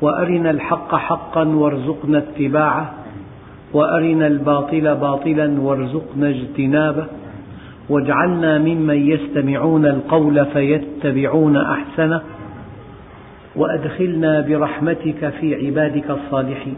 وأرنا 0.00 0.50
الحق 0.50 0.94
حقا 0.94 1.44
وارزقنا 1.48 2.18
اتباعه 2.18 2.92
وأرنا 3.72 4.26
الباطل 4.26 4.94
باطلا 4.94 5.60
وارزقنا 5.60 6.28
اجتنابه 6.28 7.06
واجعلنا 7.88 8.58
ممن 8.58 9.10
يستمعون 9.10 9.86
القول 9.86 10.46
فيتبعون 10.46 11.56
أحسنه 11.56 12.22
وأدخلنا 13.56 14.40
برحمتك 14.40 15.28
في 15.40 15.66
عبادك 15.66 16.10
الصالحين. 16.10 16.74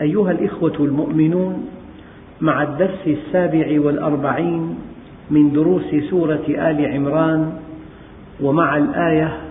أيها 0.00 0.30
الإخوة 0.30 0.74
المؤمنون 0.80 1.66
مع 2.40 2.62
الدرس 2.62 3.06
السابع 3.06 3.80
والأربعين 3.80 4.78
من 5.30 5.52
دروس 5.52 5.94
سورة 6.10 6.44
آل 6.48 6.86
عمران 6.94 7.52
ومع 8.40 8.76
الآية 8.76 9.45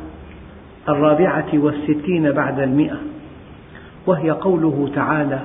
الرابعة 0.89 1.48
والستين 1.53 2.31
بعد 2.31 2.59
المئة. 2.59 2.98
وهي 4.07 4.31
قوله 4.31 4.89
تعالى 4.95 5.39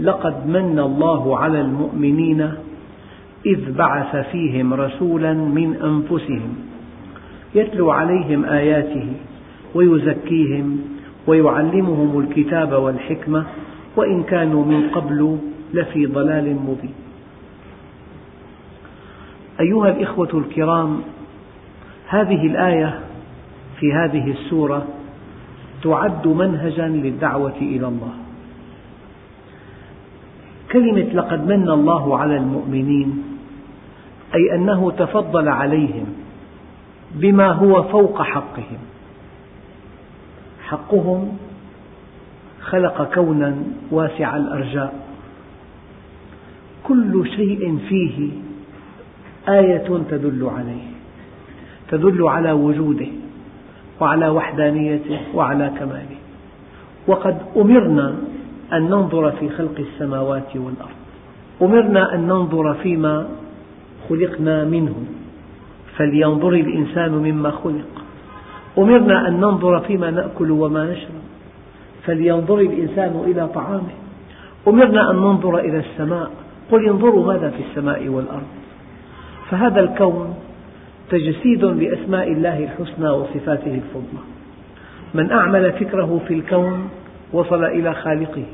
لقد 0.00 0.46
من 0.46 0.78
الله 0.78 1.38
على 1.38 1.60
المؤمنين 1.60 2.52
إذ 3.46 3.72
بعث 3.72 4.16
فيهم 4.16 4.74
رسولا 4.74 5.32
من 5.32 5.76
أنفسهم 5.82 6.54
يتلو 7.54 7.90
عليهم 7.90 8.44
آياته 8.44 9.12
ويزكيهم 9.74 10.80
ويعلمهم 11.26 12.20
الكتاب 12.20 12.72
والحكمة 12.72 13.44
وإن 13.96 14.22
كانوا 14.22 14.64
من 14.64 14.88
قبل 14.88 15.38
لفي 15.74 16.06
ضلال 16.06 16.54
مبين. 16.54 16.94
أيها 19.60 19.88
الإخوة 19.88 20.28
الكرام 20.34 21.00
هذه 22.08 22.46
الآية 22.46 23.00
في 23.80 23.92
هذه 23.92 24.30
السورة 24.30 24.86
تعد 25.82 26.26
منهجا 26.26 26.88
للدعوة 26.88 27.56
إلى 27.56 27.88
الله. 27.88 28.14
كلمة 30.72 31.12
لقد 31.14 31.46
من 31.46 31.68
الله 31.68 32.18
على 32.18 32.36
المؤمنين 32.36 33.24
أي 34.34 34.54
أنه 34.54 34.90
تفضل 34.90 35.48
عليهم 35.48 36.06
بما 37.14 37.52
هو 37.52 37.82
فوق 37.82 38.22
حقهم. 38.22 38.78
حقهم 40.62 41.36
خلق 42.60 43.14
كونا 43.14 43.56
واسع 43.90 44.36
الأرجاء. 44.36 44.94
كل 46.84 47.30
شيء 47.36 47.78
فيه 47.88 48.30
آية 49.48 49.88
تدل 50.10 50.50
عليه 50.56 50.90
تدل 51.88 52.28
على 52.28 52.52
وجوده. 52.52 53.19
وعلى 54.00 54.28
وحدانيته 54.28 55.18
وعلى 55.34 55.70
كماله. 55.78 56.16
وقد 57.06 57.38
أمرنا 57.56 58.14
أن 58.72 58.82
ننظر 58.82 59.30
في 59.30 59.48
خلق 59.48 59.74
السماوات 59.78 60.56
والأرض. 60.56 61.00
أمرنا 61.62 62.14
أن 62.14 62.20
ننظر 62.20 62.74
فيما 62.74 63.28
خلقنا 64.08 64.64
منه. 64.64 64.94
فلينظر 65.96 66.48
الإنسان 66.48 67.12
مما 67.12 67.50
خلق. 67.50 68.04
أمرنا 68.78 69.28
أن 69.28 69.40
ننظر 69.40 69.80
فيما 69.80 70.10
نأكل 70.10 70.50
وما 70.50 70.84
نشرب. 70.84 71.22
فلينظر 72.02 72.58
الإنسان 72.58 73.22
إلى 73.26 73.48
طعامه. 73.54 73.94
أمرنا 74.68 75.10
أن 75.10 75.16
ننظر 75.16 75.58
إلى 75.58 75.78
السماء. 75.78 76.30
قل 76.72 76.88
انظروا 76.88 77.32
ماذا 77.32 77.50
في 77.50 77.62
السماء 77.70 78.08
والأرض. 78.08 78.46
فهذا 79.50 79.80
الكون 79.80 80.34
تجسيد 81.10 81.64
لأسماء 81.64 82.32
الله 82.32 82.58
الحسنى 82.58 83.10
وصفاته 83.10 83.74
الفضلى. 83.74 84.22
من 85.14 85.30
أعمل 85.30 85.72
فكره 85.72 86.20
في 86.28 86.34
الكون 86.34 86.88
وصل 87.32 87.64
إلى 87.64 87.94
خالقه. 87.94 88.44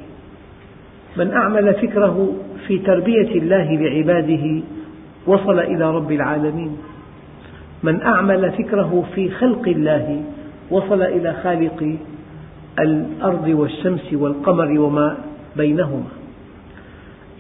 من 1.17 1.33
أعمل 1.33 1.75
فكره 1.75 2.35
في 2.67 2.79
تربية 2.79 3.39
الله 3.39 3.75
لعباده 3.75 4.63
وصل 5.27 5.59
إلى 5.59 5.91
رب 5.91 6.13
العالمين. 6.13 6.77
من 7.83 8.03
أعمل 8.03 8.53
فكره 8.53 9.05
في 9.15 9.31
خلق 9.31 9.69
الله 9.69 10.25
وصل 10.71 11.03
إلى 11.03 11.33
خالق 11.43 11.97
الأرض 12.79 13.49
والشمس 13.49 14.13
والقمر 14.13 14.81
وما 14.81 15.17
بينهما. 15.57 16.09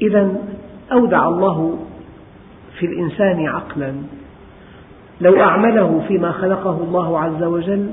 إذا 0.02 0.34
أودع 0.92 1.28
الله 1.28 1.78
في 2.78 2.86
الإنسان 2.86 3.46
عقلا 3.46 3.92
لو 5.20 5.40
أعمله 5.40 6.04
فيما 6.08 6.32
خلقه 6.32 6.82
الله 6.82 7.20
عز 7.20 7.42
وجل 7.42 7.90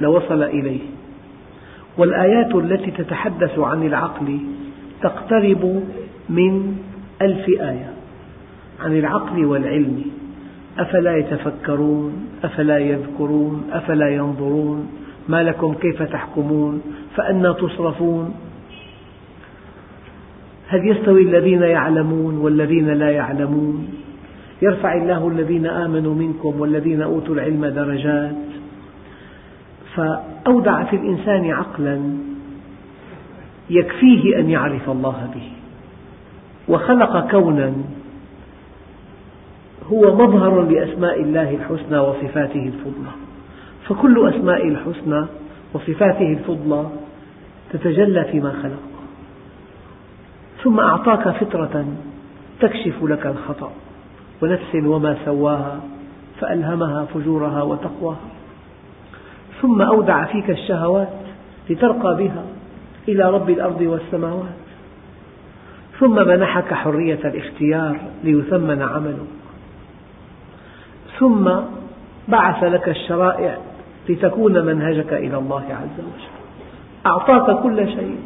لوصل 0.00 0.42
إليه. 0.42 0.80
والآيات 1.98 2.54
التي 2.54 2.90
تتحدث 2.90 3.58
عن 3.58 3.82
العقل 3.86 4.38
تقترب 5.02 5.82
من 6.28 6.76
ألف 7.22 7.48
آية 7.48 7.92
عن 8.80 8.98
العقل 8.98 9.44
والعلم. 9.44 10.02
أفلا 10.78 11.16
يتفكرون؟ 11.16 12.26
أفلا 12.44 12.78
يذكرون؟ 12.78 13.70
أفلا 13.72 14.08
ينظرون؟ 14.08 14.90
ما 15.28 15.42
لكم 15.42 15.74
كيف 15.74 16.02
تحكمون؟ 16.02 16.82
فأنى 17.16 17.54
تصرفون. 17.54 18.34
هل 20.68 20.88
يستوي 20.88 21.22
الذين 21.22 21.62
يعلمون 21.62 22.36
والذين 22.38 22.88
لا 22.88 23.10
يعلمون؟ 23.10 23.88
يرفع 24.62 24.94
الله 24.94 25.28
الذين 25.28 25.66
آمنوا 25.66 26.14
منكم 26.14 26.60
والذين 26.60 27.02
أوتوا 27.02 27.34
العلم 27.34 27.66
درجات. 27.66 28.34
فأودع 29.94 30.84
في 30.84 30.96
الإنسان 30.96 31.50
عقلا 31.50 32.00
يكفيه 33.70 34.38
أن 34.38 34.50
يعرف 34.50 34.90
الله 34.90 35.30
به. 35.34 35.52
وخلق 36.68 37.30
كونا 37.30 37.72
هو 39.92 40.16
مظهر 40.16 40.62
لأسماء 40.62 41.20
الله 41.20 41.50
الحسنى 41.50 41.98
وصفاته 41.98 42.66
الفضلى. 42.66 43.12
فكل 43.88 44.28
أسماء 44.28 44.68
الحسنى 44.68 45.26
وصفاته 45.74 46.32
الفضلى 46.32 46.86
تتجلى 47.72 48.24
فيما 48.24 48.52
خلق. 48.62 48.82
ثم 50.62 50.80
أعطاك 50.80 51.28
فطرة 51.28 51.84
تكشف 52.60 53.02
لك 53.02 53.26
الخطأ. 53.26 53.72
ونفس 54.42 54.74
وما 54.74 55.16
سواها 55.24 55.80
فألهمها 56.40 57.04
فجورها 57.04 57.62
وتقواها. 57.62 58.16
ثم 59.62 59.82
أودع 59.82 60.24
فيك 60.24 60.50
الشهوات 60.50 61.08
لترقى 61.70 62.16
بها 62.16 62.44
إلى 63.08 63.30
رب 63.30 63.50
الأرض 63.50 63.80
والسماوات. 63.80 64.62
ثم 66.00 66.28
منحك 66.28 66.74
حرية 66.74 67.18
الاختيار 67.24 67.96
ليثمن 68.24 68.82
عملك. 68.82 69.26
ثم 71.18 71.50
بعث 72.28 72.64
لك 72.64 72.88
الشرائع 72.88 73.58
لتكون 74.08 74.64
منهجك 74.64 75.12
إلى 75.12 75.38
الله 75.38 75.64
عز 75.70 75.98
وجل. 75.98 76.42
أعطاك 77.06 77.62
كل 77.62 77.88
شيء. 77.88 78.20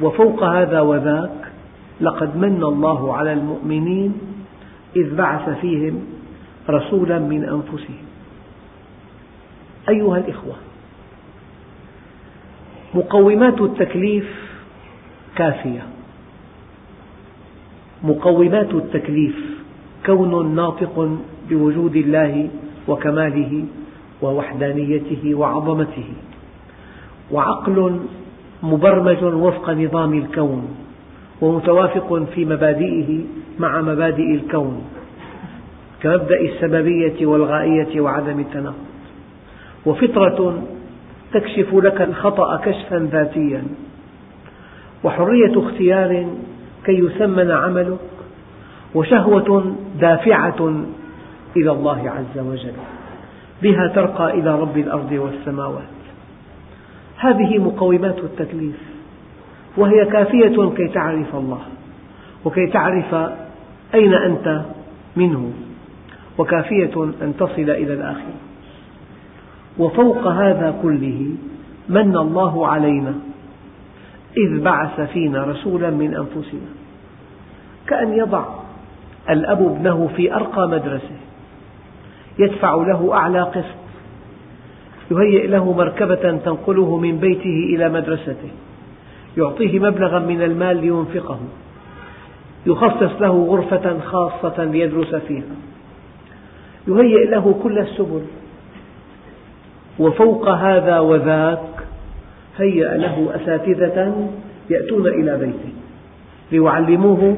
وفوق 0.00 0.42
هذا 0.42 0.80
وذاك 0.80 1.47
لقد 2.00 2.36
من 2.36 2.64
الله 2.64 3.16
على 3.16 3.32
المؤمنين 3.32 4.12
إذ 4.96 5.14
بعث 5.14 5.60
فيهم 5.60 6.04
رسولا 6.70 7.18
من 7.18 7.44
أنفسهم. 7.44 8.04
أيها 9.88 10.18
الإخوة 10.18 10.54
مقومات 12.94 13.60
التكليف 13.60 14.26
كافية. 15.36 15.82
مقومات 18.02 18.74
التكليف 18.74 19.36
كون 20.06 20.54
ناطق 20.54 21.18
بوجود 21.50 21.96
الله 21.96 22.48
وكماله 22.88 23.64
ووحدانيته 24.22 25.34
وعظمته 25.34 26.08
وعقل 27.30 28.00
مبرمج 28.62 29.24
وفق 29.24 29.70
نظام 29.70 30.14
الكون. 30.14 30.87
ومتوافق 31.40 32.22
في 32.34 32.44
مبادئه 32.44 33.20
مع 33.58 33.80
مبادئ 33.80 34.34
الكون 34.34 34.82
كمبدأ 36.02 36.40
السببية 36.40 37.26
والغائية 37.26 38.00
وعدم 38.00 38.40
التناقض. 38.40 38.88
وفطرة 39.86 40.62
تكشف 41.32 41.74
لك 41.74 42.02
الخطأ 42.02 42.56
كشفا 42.56 43.08
ذاتيا. 43.12 43.62
وحرية 45.04 45.52
اختيار 45.56 46.26
كي 46.84 46.98
يثمن 46.98 47.50
عملك. 47.50 47.98
وشهوة 48.94 49.76
دافعة 50.00 50.84
إلى 51.56 51.70
الله 51.70 52.10
عز 52.10 52.38
وجل. 52.44 52.72
بها 53.62 53.92
ترقى 53.94 54.38
إلى 54.38 54.60
رب 54.60 54.78
الأرض 54.78 55.12
والسماوات. 55.12 55.82
هذه 57.16 57.58
مقومات 57.58 58.18
التكليف. 58.18 58.97
وهي 59.78 60.04
كافية 60.04 60.70
كي 60.76 60.88
تعرف 60.88 61.34
الله 61.34 61.60
وكي 62.44 62.66
تعرف 62.66 63.14
أين 63.94 64.14
أنت 64.14 64.62
منه 65.16 65.52
وكافية 66.38 67.04
أن 67.22 67.34
تصل 67.38 67.70
إلى 67.70 67.92
الآخرة. 67.92 68.38
وفوق 69.78 70.26
هذا 70.26 70.74
كله 70.82 71.30
من 71.88 72.16
الله 72.16 72.66
علينا 72.66 73.14
إذ 74.36 74.60
بعث 74.60 75.00
فينا 75.00 75.44
رسولا 75.44 75.90
من 75.90 76.14
أنفسنا 76.14 76.70
كأن 77.86 78.12
يضع 78.12 78.44
الأب 79.30 79.62
ابنه 79.62 80.10
في 80.16 80.34
أرقى 80.34 80.68
مدرسة 80.68 81.16
يدفع 82.38 82.74
له 82.74 83.14
أعلى 83.14 83.42
قسط 83.42 83.78
يهيئ 85.10 85.46
له 85.46 85.72
مركبة 85.72 86.36
تنقله 86.36 86.96
من 86.96 87.18
بيته 87.18 87.74
إلى 87.74 87.88
مدرسته. 87.88 88.50
يعطيه 89.38 89.78
مبلغا 89.78 90.18
من 90.18 90.42
المال 90.42 90.76
لينفقه. 90.76 91.38
يخصص 92.66 93.20
له 93.20 93.46
غرفة 93.50 94.00
خاصة 94.00 94.64
ليدرس 94.64 95.14
فيها. 95.14 95.56
يهيئ 96.88 97.30
له 97.30 97.60
كل 97.62 97.78
السبل. 97.78 98.22
وفوق 99.98 100.48
هذا 100.48 100.98
وذاك 100.98 101.68
هيأ 102.58 102.96
له 102.96 103.30
أساتذة 103.34 104.28
يأتون 104.70 105.06
إلى 105.06 105.38
بيته 105.38 105.72
ليعلموه 106.52 107.36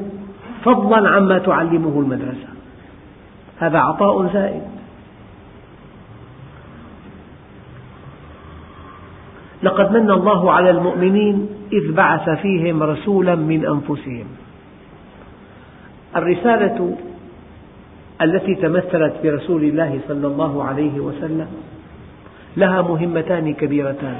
فضلا 0.63 1.09
عما 1.09 1.37
تعلمه 1.37 1.99
المدرسة. 1.99 2.47
هذا 3.59 3.79
عطاء 3.79 4.33
زائد. 4.33 4.61
لقد 9.63 9.91
من 9.91 10.11
الله 10.11 10.51
على 10.51 10.69
المؤمنين 10.69 11.60
إذ 11.73 11.91
بعث 11.91 12.29
فيهم 12.29 12.83
رسولا 12.83 13.35
من 13.35 13.65
أنفسهم. 13.65 14.25
الرسالة 16.15 16.97
التي 18.21 18.55
تمثلت 18.55 19.13
برسول 19.23 19.63
الله 19.63 19.99
صلى 20.07 20.27
الله 20.27 20.63
عليه 20.63 20.99
وسلم 20.99 21.47
لها 22.57 22.81
مهمتان 22.81 23.53
كبيرتان. 23.53 24.17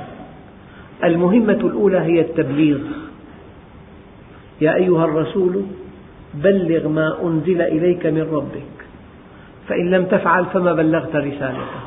المهمة 1.03 1.53
الأولى 1.53 1.99
هي 1.99 2.21
التبليغ. 2.21 2.79
يا 4.61 4.75
أيها 4.75 5.05
الرسول 5.05 5.65
بلغ 6.33 6.87
ما 6.87 7.17
أنزل 7.23 7.61
إليك 7.61 8.05
من 8.05 8.21
ربك. 8.21 8.77
فإن 9.67 9.89
لم 9.89 10.05
تفعل 10.05 10.45
فما 10.45 10.73
بلغت 10.73 11.15
رسالته. 11.15 11.81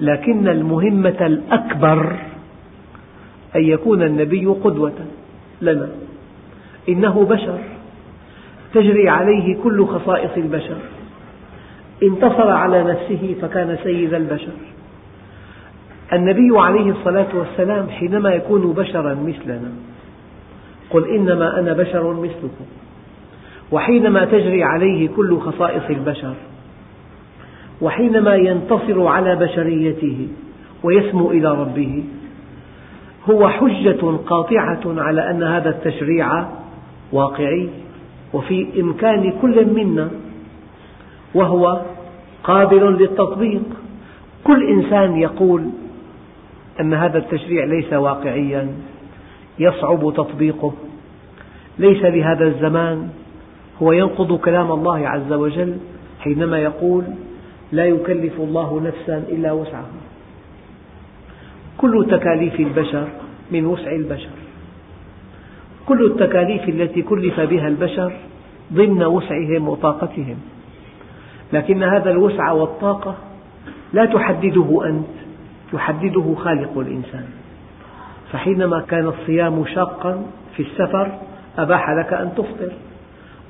لكن 0.00 0.48
المهمة 0.48 1.26
الأكبر 1.26 2.16
أن 3.56 3.64
يكون 3.64 4.02
النبي 4.02 4.46
قدوة 4.46 4.92
لنا. 5.62 5.88
إنه 6.88 7.24
بشر. 7.24 7.58
تجري 8.74 9.08
عليه 9.08 9.56
كل 9.62 9.86
خصائص 9.86 10.30
البشر. 10.36 10.76
انتصر 12.02 12.50
على 12.50 12.82
نفسه 12.82 13.34
فكان 13.42 13.78
سيد 13.84 14.14
البشر. 14.14 14.52
النبي 16.12 16.58
عليه 16.58 16.90
الصلاة 16.90 17.26
والسلام 17.34 17.88
حينما 17.88 18.30
يكون 18.30 18.72
بشرا 18.72 19.14
مثلنا 19.14 19.72
قل 20.90 21.08
إنما 21.08 21.58
أنا 21.58 21.72
بشر 21.72 22.12
مثلكم. 22.12 22.64
وحينما 23.72 24.24
تجري 24.24 24.64
عليه 24.64 25.08
كل 25.08 25.38
خصائص 25.38 25.90
البشر. 25.90 26.34
وحينما 27.80 28.34
ينتصر 28.34 29.06
على 29.06 29.36
بشريته 29.36 30.28
ويسمو 30.82 31.30
إلى 31.30 31.50
ربه. 31.50 32.04
هو 33.30 33.48
حجة 33.48 34.16
قاطعة 34.26 34.80
على 34.86 35.30
أن 35.30 35.42
هذا 35.42 35.68
التشريع 35.68 36.44
واقعي 37.12 37.68
وفي 38.32 38.80
إمكان 38.80 39.32
كل 39.42 39.66
منا 39.66 40.10
وهو 41.34 41.80
قابل 42.44 42.96
للتطبيق. 42.96 43.62
كل 44.44 44.68
إنسان 44.68 45.16
يقول 45.16 45.70
أن 46.80 46.94
هذا 46.94 47.18
التشريع 47.18 47.64
ليس 47.64 47.92
واقعيا 47.92 48.68
يصعب 49.58 50.12
تطبيقه 50.16 50.72
ليس 51.78 52.02
لهذا 52.02 52.44
الزمان. 52.44 53.08
هو 53.82 53.92
ينقض 53.92 54.38
كلام 54.38 54.72
الله 54.72 55.08
عز 55.08 55.32
وجل 55.32 55.76
حينما 56.20 56.58
يقول 56.58 57.04
لا 57.72 57.84
يكلف 57.84 58.40
الله 58.40 58.80
نفسا 58.80 59.18
إلا 59.18 59.52
وسعها. 59.52 60.01
كل 61.78 62.06
تكاليف 62.10 62.60
البشر 62.60 63.08
من 63.50 63.66
وسع 63.66 63.90
البشر. 63.90 64.30
كل 65.86 66.04
التكاليف 66.06 66.68
التي 66.68 67.02
كلف 67.02 67.40
بها 67.40 67.68
البشر 67.68 68.12
ضمن 68.72 69.04
وسعهم 69.04 69.68
وطاقتهم. 69.68 70.36
لكن 71.52 71.82
هذا 71.82 72.10
الوسع 72.10 72.50
والطاقة 72.50 73.14
لا 73.92 74.04
تحدده 74.04 74.86
أنت 74.86 75.06
يحدده 75.72 76.34
خالق 76.34 76.78
الإنسان. 76.78 77.24
فحينما 78.32 78.80
كان 78.80 79.06
الصيام 79.06 79.64
شاقا 79.66 80.22
في 80.56 80.62
السفر 80.62 81.18
أباح 81.58 81.90
لك 81.90 82.12
أن 82.12 82.32
تفطر. 82.36 82.72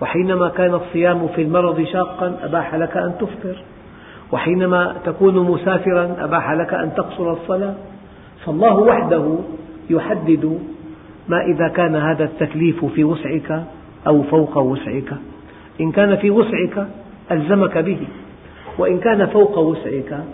وحينما 0.01 0.49
كان 0.49 0.75
الصيام 0.75 1.29
في 1.29 1.43
المرض 1.43 1.85
شاقا 1.85 2.39
أباح 2.43 2.75
لك 2.75 2.97
أن 2.97 3.15
تفطر. 3.21 3.57
وحينما 4.33 4.97
تكون 5.05 5.35
مسافرا 5.51 6.17
أباح 6.19 6.53
لك 6.53 6.75
أن 6.75 6.95
تقصر 6.95 7.33
الصلاة. 7.33 7.75
فالله 8.47 8.79
وحده 8.79 9.39
يحدد 9.91 10.59
ما 11.29 11.45
إذا 11.45 11.69
كان 11.69 11.97
هذا 11.97 12.25
التكليف 12.25 12.85
في 12.85 13.05
وسعك 13.05 13.65
أو 14.07 14.23
فوق 14.23 14.59
وسعك. 14.59 15.15
إن 15.81 15.93
كان 15.93 16.17
في 16.17 16.31
وسعك 16.31 16.87
ألزمك 17.31 17.79
به. 17.79 17.99
وإن 18.79 18.99
كان 18.99 19.27
فوق 19.27 19.59
وسعك 19.59 20.25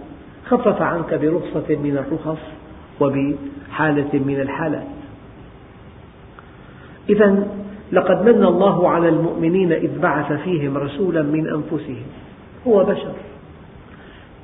خفف 0.47 0.83
عنك 0.83 1.15
برخصة 1.15 1.77
من 1.77 1.99
الرخص 1.99 2.43
وبحالة 3.01 4.19
من 4.27 4.41
الحالات. 4.41 4.87
إذا 7.11 7.47
لقد 7.93 8.29
من 8.29 8.45
الله 8.45 8.88
على 8.88 9.09
المؤمنين 9.09 9.73
إذ 9.73 9.99
بعث 9.99 10.33
فيهم 10.33 10.79
رسولا 10.79 11.23
من 11.23 11.47
أنفسهم. 11.47 12.07
هو 12.67 12.85
بشر. 12.85 13.12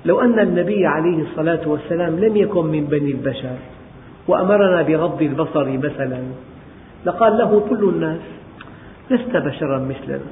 لو 0.05 0.21
أن 0.21 0.39
النبي 0.39 0.87
عليه 0.87 1.23
الصلاة 1.23 1.69
والسلام 1.69 2.19
لم 2.19 2.37
يكن 2.37 2.67
من 2.67 2.85
بني 2.85 3.11
البشر 3.11 3.57
وأمرنا 4.29 4.83
بغض 4.83 5.23
البصر 5.23 5.79
مثلا 5.79 6.23
لقال 7.07 7.39
له 7.39 7.67
كل 7.71 7.89
الناس 7.89 8.21
لست 9.11 9.37
بشرا 9.37 9.79
مثلنا. 9.79 10.31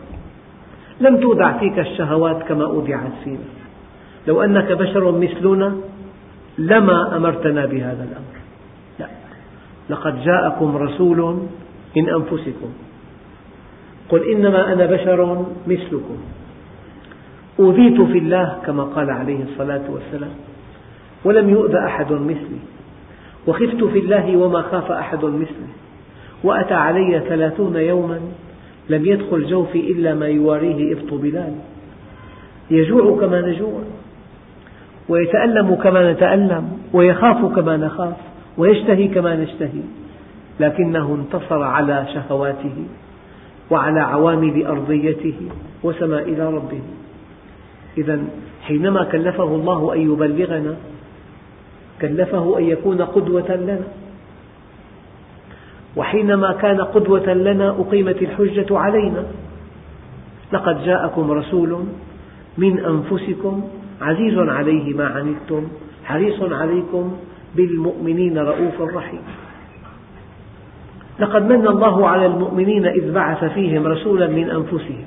لم 1.00 1.16
تودع 1.16 1.58
فيك 1.58 1.78
الشهوات 1.78 2.42
كما 2.42 2.64
أودعت 2.64 3.12
فينا. 3.24 3.48
لو 4.26 4.42
أنك 4.42 4.72
بشر 4.72 5.12
مثلنا 5.12 5.76
لما 6.58 7.16
أمرتنا 7.16 7.66
بهذا 7.66 8.04
الأمر. 8.04 8.36
لا 8.98 9.06
لقد 9.90 10.24
جاءكم 10.24 10.76
رسول 10.76 11.38
من 11.96 12.08
أنفسكم. 12.08 12.70
قل 14.08 14.30
إنما 14.30 14.72
أنا 14.72 14.86
بشر 14.86 15.46
مثلكم. 15.66 16.16
أوذيت 17.60 18.00
في 18.00 18.18
الله 18.18 18.58
كما 18.66 18.82
قال 18.82 19.10
عليه 19.10 19.42
الصلاة 19.42 19.82
والسلام 19.88 20.34
ولم 21.24 21.50
يؤذ 21.50 21.74
أحد 21.74 22.12
مثلي 22.12 22.60
وخفت 23.46 23.84
في 23.84 23.98
الله 23.98 24.36
وما 24.36 24.62
خاف 24.62 24.92
أحد 24.92 25.24
مثلي 25.24 25.72
وأتى 26.44 26.74
علي 26.74 27.22
ثلاثون 27.28 27.76
يوما 27.76 28.20
لم 28.88 29.04
يدخل 29.04 29.46
جوفي 29.46 29.92
إلا 29.92 30.14
ما 30.14 30.26
يواريه 30.26 30.92
إبط 30.92 31.14
بلال. 31.14 31.54
يجوع 32.70 33.20
كما 33.20 33.40
نجوع 33.40 33.80
ويتألم 35.08 35.74
كما 35.74 36.12
نتألم 36.12 36.78
ويخاف 36.92 37.54
كما 37.54 37.76
نخاف 37.76 38.16
ويشتهي 38.58 39.08
كما 39.08 39.36
نشتهي 39.36 39.82
لكنه 40.60 41.14
انتصر 41.14 41.62
على 41.62 42.06
شهواته 42.14 42.84
وعلى 43.70 44.00
عوامل 44.00 44.66
أرضيته 44.66 45.34
وسما 45.82 46.18
إلى 46.18 46.46
ربه. 46.46 46.80
إذا 47.98 48.24
حينما 48.62 49.04
كلفه 49.04 49.44
الله 49.44 49.94
أن 49.94 50.12
يبلغنا 50.12 50.76
كلفه 52.00 52.58
أن 52.58 52.64
يكون 52.64 53.02
قدوة 53.02 53.54
لنا. 53.54 53.80
وحينما 55.96 56.52
كان 56.52 56.80
قدوة 56.80 57.32
لنا 57.34 57.70
أقيمت 57.70 58.22
الحجة 58.22 58.78
علينا. 58.78 59.24
لقد 60.52 60.84
جاءكم 60.84 61.30
رسول 61.30 61.84
من 62.58 62.78
أنفسكم 62.78 63.62
عزيز 64.00 64.38
عليه 64.38 64.94
ما 64.94 65.06
عنتم 65.06 65.68
حريص 66.04 66.42
عليكم 66.42 67.16
بالمؤمنين 67.54 68.38
رؤوف 68.38 68.80
رحيم. 68.80 69.22
لقد 71.20 71.52
من 71.52 71.66
الله 71.66 72.08
على 72.08 72.26
المؤمنين 72.26 72.86
إذ 72.86 73.12
بعث 73.12 73.44
فيهم 73.44 73.86
رسولا 73.86 74.26
من 74.26 74.50
أنفسهم. 74.50 75.04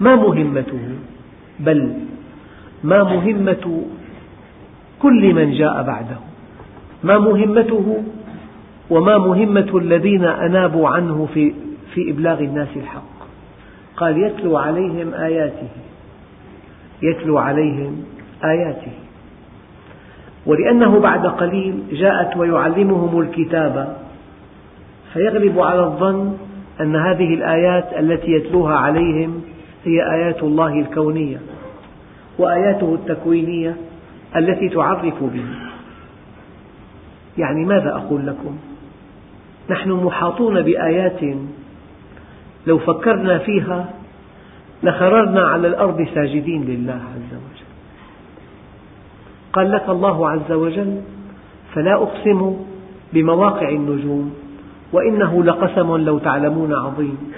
ما 0.00 0.16
مهمته؟ 0.16 0.88
بل 1.60 1.92
ما 2.84 3.02
مهمة 3.02 3.82
كل 5.02 5.34
من 5.34 5.52
جاء 5.52 5.82
بعده. 5.82 6.16
ما 7.04 7.18
مهمته 7.18 8.02
وما 8.90 9.18
مهمة 9.18 9.78
الذين 9.78 10.24
أنابوا 10.24 10.88
عنه 10.88 11.28
في, 11.34 11.54
في 11.94 12.10
إبلاغ 12.10 12.40
الناس 12.40 12.68
الحق. 12.76 13.14
قال 13.96 14.22
يتلو 14.22 14.56
عليهم 14.56 15.14
آياته 15.14 15.68
يتلو 17.02 17.38
عليهم 17.38 18.04
آياته. 18.44 18.92
ولأنه 20.46 21.00
بعد 21.00 21.26
قليل 21.26 21.82
جاءت 21.92 22.36
ويعلمهم 22.36 23.20
الكتاب 23.20 23.96
فيغلب 25.12 25.60
على 25.60 25.80
الظن 25.80 26.36
أن 26.80 26.96
هذه 26.96 27.34
الآيات 27.34 27.92
التي 27.98 28.32
يتلوها 28.32 28.74
عليهم 28.74 29.42
هي 29.84 30.12
آيات 30.14 30.42
الله 30.42 30.80
الكونية 30.80 31.40
وآياته 32.38 32.94
التكوينية 32.94 33.76
التي 34.36 34.68
تعرف 34.68 35.22
به. 35.22 35.44
يعني 37.38 37.64
ماذا 37.64 37.96
أقول 37.96 38.26
لكم؟ 38.26 38.56
نحن 39.70 39.90
محاطون 39.90 40.62
بآيات 40.62 41.20
لو 42.66 42.78
فكرنا 42.78 43.38
فيها 43.38 43.90
لخررنا 44.82 45.40
على 45.40 45.68
الأرض 45.68 46.06
ساجدين 46.14 46.64
لله 46.64 46.92
عز 46.92 47.32
وجل. 47.32 47.64
قال 49.52 49.70
لك 49.70 49.88
الله 49.88 50.28
عز 50.30 50.52
وجل 50.52 51.00
فلا 51.74 51.94
أقسم 51.94 52.56
بمواقع 53.12 53.68
النجوم 53.68 54.34
وإنه 54.92 55.44
لقسم 55.44 55.96
لو 55.96 56.18
تعلمون 56.18 56.74
عظيم. 56.74 57.32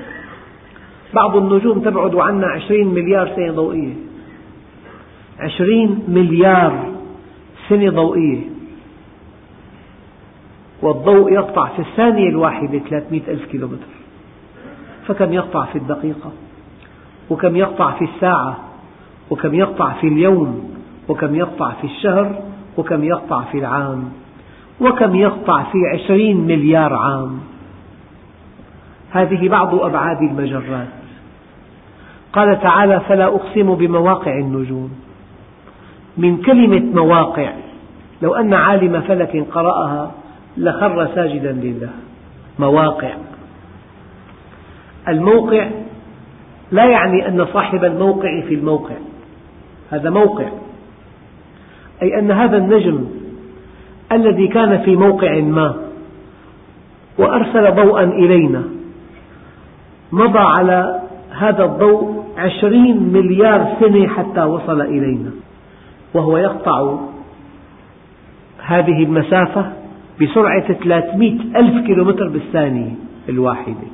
بعض 1.15 1.37
النجوم 1.37 1.81
تبعد 1.81 2.15
عنا 2.15 2.47
عشرين 2.47 2.89
مليار 2.89 3.33
سنة 3.37 3.53
ضوئية. 3.53 3.95
عشرين 5.39 5.99
مليار 6.09 6.93
سنة 7.69 7.91
ضوئية. 7.91 8.41
والضوء 10.83 11.33
يقطع 11.33 11.69
في 11.69 11.79
الثانية 11.79 12.29
الواحدة 12.29 12.79
300 12.79 13.21
ألف 13.29 13.45
كيلومتر. 13.45 13.97
فكم 15.07 15.33
يقطع 15.33 15.65
في 15.65 15.79
الدقيقة؟ 15.79 16.33
وكم 17.31 17.57
يقطع 17.57 17.91
في 17.91 18.05
الساعة؟ 18.05 18.57
وكم 19.31 19.55
يقطع 19.55 19.93
في 19.93 20.09
اليوم؟ 20.09 20.75
وكم 21.09 21.35
يقطع 21.35 21.71
في 21.71 21.85
الشهر؟ 21.85 22.43
وكم 22.77 23.05
يقطع 23.05 23.43
في 23.43 23.59
العام؟ 23.59 24.13
وكم 24.81 25.15
يقطع 25.15 25.63
في 25.63 25.79
عشرين 25.95 26.47
مليار 26.47 26.95
عام؟ 26.95 27.41
هذه 29.11 29.49
بعض 29.49 29.75
أبعاد 29.75 30.23
المجرات. 30.23 30.89
قال 32.37 32.61
تعالى 32.61 33.01
فلا 33.01 33.25
أقسم 33.25 33.75
بمواقع 33.75 34.39
النجوم. 34.39 34.91
من 36.19 36.37
كلمة 36.37 37.03
مواقع 37.03 37.53
لو 38.23 38.35
أن 38.35 38.55
عالم 38.55 39.01
فلك 39.01 39.47
قرأها 39.53 40.13
لخر 40.57 41.09
ساجدا 41.15 41.53
لله. 41.53 41.91
مواقع. 42.59 43.11
الموقع 45.09 45.69
لا 46.73 46.85
يعني 46.85 47.29
أن 47.29 47.47
صاحب 47.53 47.85
الموقع 47.85 48.41
في 48.49 48.55
الموقع. 48.55 48.95
هذا 49.91 50.11
موقع. 50.11 50.49
أي 52.03 52.19
أن 52.19 52.31
هذا 52.31 52.57
النجم 52.57 53.07
الذي 54.13 54.49
كان 54.49 54.79
في 54.79 54.97
موقع 54.97 55.41
ما 55.41 55.75
وأرسل 57.19 57.75
ضوءا 57.75 58.05
إلينا 58.05 58.63
مضى 60.13 60.39
على 60.39 61.01
هذا 61.31 61.65
الضوء 61.65 62.16
عشرين 62.37 63.13
مليار 63.13 63.77
سنة 63.81 64.09
حتى 64.09 64.43
وصل 64.43 64.81
إلينا. 64.81 65.31
وهو 66.15 66.39
يقطع 66.39 66.99
هذه 68.59 69.03
المسافة 69.05 69.73
بسرعة 70.23 70.73
300 70.73 71.33
ألف 71.57 71.87
كيلومتر 71.87 72.29
بالثانية 72.29 72.91
الواحدة. 73.29 73.87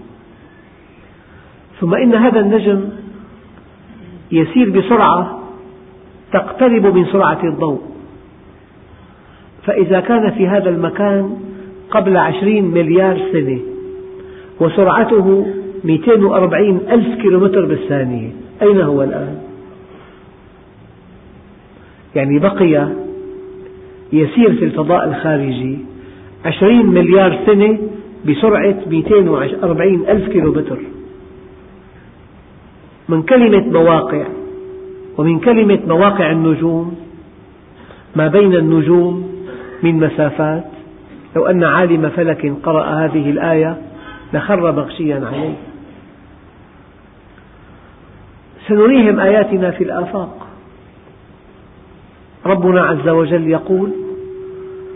ثم 1.81 1.95
إن 1.95 2.15
هذا 2.15 2.41
النجم 2.41 2.89
يسير 4.33 4.71
بسرعة 4.71 5.39
تقترب 6.33 6.87
من 6.87 7.05
سرعة 7.05 7.45
الضوء. 7.45 7.81
فإذا 9.67 10.01
كان 10.01 10.31
في 10.31 10.49
هذا 10.49 10.69
المكان 10.69 11.37
قبل 11.91 12.17
عشرين 12.17 12.65
مليار 12.65 13.19
سنة 13.33 13.59
وسرعته 14.61 15.47
240 15.85 16.81
ألف 16.91 17.23
كيلومتر 17.23 17.65
بالثانية. 17.65 18.31
أين 18.63 18.81
هو 18.81 19.03
الآن؟ 19.03 19.39
يعني 22.15 22.39
بقي 22.39 22.89
يسير 24.13 24.55
في 24.55 24.65
الفضاء 24.65 25.09
الخارجي 25.09 25.79
20 26.45 26.87
مليار 26.87 27.39
سنة 27.47 27.79
بسرعة 28.29 28.77
240 28.91 30.05
ألف 30.09 30.29
كيلومتر. 30.29 30.79
من 33.09 33.23
كلمة 33.23 33.69
مواقع 33.81 34.27
ومن 35.19 35.39
كلمة 35.39 35.79
مواقع 35.87 36.31
النجوم 36.31 36.97
ما 38.17 38.29
بين 38.29 38.55
النجوم 38.55 39.33
من 39.83 39.97
مسافات. 39.97 40.65
لو 41.37 41.47
أن 41.47 41.65
عالم 41.65 42.09
فلك 42.09 42.55
قرأ 42.63 42.85
هذه 42.85 43.31
الآية 43.31 43.77
لخر 44.33 44.73
مغشيا 44.73 45.15
عليه. 45.27 45.72
سنريهم 48.69 49.21
آياتنا 49.21 49.71
في 49.71 49.85
الآفاق. 49.85 50.47
ربنا 52.47 52.83
عز 52.83 53.09
وجل 53.09 53.49
يقول 53.49 53.91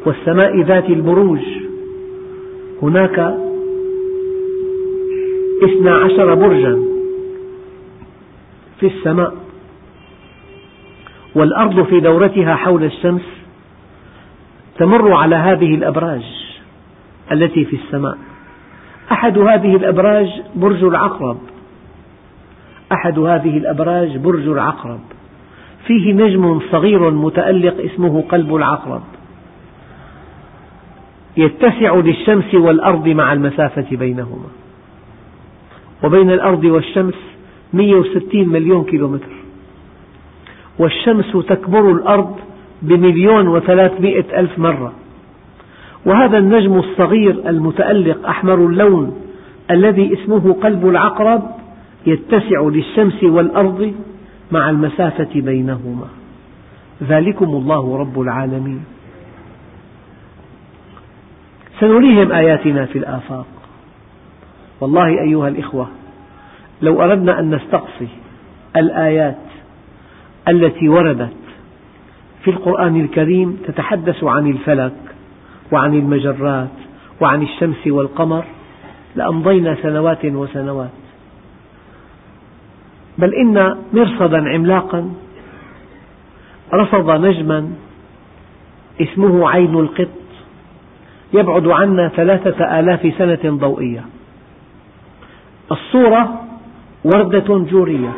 والسماء 0.06 0.61
ذات 0.61 0.85
البروج. 0.90 1.40
هناك 2.82 3.18
اثنا 5.64 5.94
عشر 5.94 6.35
برجا 6.35 6.78
في 8.80 8.87
السماء 8.87 9.35
والأرض 11.35 11.82
في 11.82 12.00
دورتها 12.00 12.54
حول 12.54 12.85
الشمس 12.85 13.23
تمر 14.78 15.12
على 15.12 15.37
هذه 15.37 15.75
الأبراج 15.75 16.23
التي 17.32 17.64
في 17.64 17.76
السماء. 17.76 18.18
أحد 19.12 19.38
هذه 19.38 19.76
الأبراج 19.76 20.28
برج 20.54 20.85
العقرب. 20.85 21.38
أحد 23.07 23.19
هذه 23.19 23.57
الأبراج 23.59 24.17
برج 24.17 24.49
العقرب. 24.49 25.01
فيه 25.87 26.13
نجم 26.13 26.61
صغير 26.73 27.11
متألق 27.11 27.75
اسمه 27.81 28.25
قلب 28.29 28.55
العقرب. 28.55 29.03
يتسع 31.37 31.95
للشمس 31.95 32.55
والأرض 32.55 33.09
مع 33.09 33.33
المسافة 33.33 33.97
بينهما. 33.97 34.49
وبين 36.05 36.31
الأرض 36.31 36.65
والشمس 36.65 37.15
160 37.73 38.49
مليون 38.49 38.85
كيلومتر. 38.85 39.33
والشمس 40.79 41.33
تكبر 41.49 41.91
الأرض 41.91 42.37
بمليون 42.83 43.49
وثلاثمئة 43.49 44.41
ألف 44.41 44.59
مرة. 44.59 44.93
وهذا 46.07 46.39
النجم 46.39 46.79
الصغير 46.79 47.43
المتألق 47.47 48.29
أحمر 48.29 48.55
اللون 48.55 49.17
الذي 49.71 50.15
اسمه 50.15 50.53
قلب 50.53 50.89
العقرب 50.89 51.43
يتسع 52.07 52.61
للشمس 52.63 53.25
والأرض 53.25 53.95
مع 54.53 54.71
المسافة 54.71 55.41
بينهما. 55.41 56.09
ذلكم 57.03 57.45
الله 57.45 57.97
رب 57.97 58.21
العالمين. 58.21 58.85
سنريهم 61.81 62.33
آياتنا 62.33 62.87
في 62.87 62.99
الآفاق. 62.99 63.47
والله 64.81 65.09
أيها 65.09 65.49
الإخوة 65.49 65.89
لو 66.83 67.03
أردنا 67.03 67.41
أن 67.41 67.55
نستقصي 67.55 68.09
الآيات 68.77 69.37
التي 70.49 70.89
وردت 70.89 71.37
في 72.45 72.51
القرآن 72.51 73.01
الكريم 73.01 73.59
تتحدث 73.67 74.25
عن 74.25 74.47
الفلك 74.47 74.93
وعن 75.73 75.95
المجرات 75.95 76.69
وعن 77.21 77.43
الشمس 77.43 77.87
والقمر 77.87 78.45
لأمضينا 79.17 79.77
سنوات 79.83 80.25
وسنوات. 80.25 81.06
بل 83.18 83.35
إن 83.35 83.76
مرصدا 83.92 84.49
عملاقا 84.49 85.11
رصد 86.75 87.11
نجما 87.11 87.70
اسمه 89.00 89.50
عين 89.50 89.75
القط 89.75 90.08
يبعد 91.32 91.66
عنا 91.68 92.08
ثلاثة 92.08 92.80
آلاف 92.80 93.12
سنة 93.18 93.56
ضوئية. 93.58 94.04
الصورة 95.73 96.42
وردة 97.04 97.58
جورية 97.58 98.12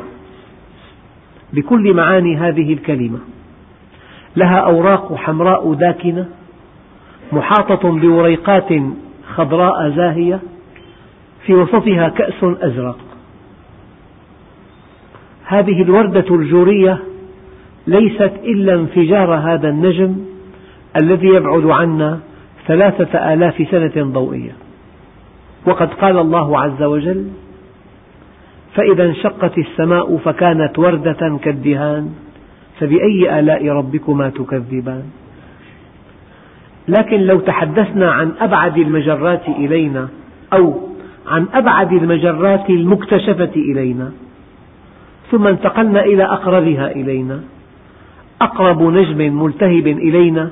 بكل 1.52 1.94
معاني 1.94 2.36
هذه 2.36 2.72
الكلمة. 2.72 3.18
لها 4.36 4.56
أوراق 4.58 5.14
حمراء 5.14 5.74
داكنة 5.74 6.28
محاطة 7.32 7.90
بوريقات 7.90 8.68
خضراء 9.34 9.90
زاهية 9.90 10.40
في 11.46 11.54
وسطها 11.54 12.08
كأس 12.08 12.44
أزرق. 12.44 13.07
هذه 15.48 15.82
الوردة 15.82 16.34
الجورية 16.34 16.98
ليست 17.86 18.32
إلا 18.44 18.74
انفجار 18.74 19.34
هذا 19.34 19.68
النجم 19.68 20.16
الذي 21.02 21.26
يبعد 21.26 21.66
عنا 21.66 22.20
ثلاثة 22.66 23.34
آلاف 23.34 23.66
سنة 23.70 24.12
ضوئية. 24.12 24.52
وقد 25.66 25.88
قال 25.88 26.18
الله 26.18 26.60
عز 26.60 26.82
وجل 26.82 27.26
فإذا 28.74 29.04
انشقت 29.04 29.58
السماء 29.58 30.16
فكانت 30.16 30.78
وردة 30.78 31.38
كالدهان 31.42 32.10
فبأي 32.80 33.38
آلاء 33.38 33.68
ربكما 33.68 34.30
تكذبان؟ 34.30 35.02
لكن 36.88 37.20
لو 37.20 37.40
تحدثنا 37.40 38.10
عن 38.10 38.32
أبعد 38.40 38.78
المجرات 38.78 39.48
إلينا 39.48 40.08
أو 40.52 40.88
عن 41.26 41.46
أبعد 41.54 41.92
المجرات 41.92 42.70
المكتشفة 42.70 43.50
إلينا 43.56 44.12
ثم 45.30 45.46
انتقلنا 45.46 46.04
إلى 46.04 46.24
أقربها 46.24 46.92
إلينا. 46.92 47.40
أقرب 48.42 48.82
نجم 48.82 49.42
ملتهب 49.42 49.86
إلينا. 49.86 50.50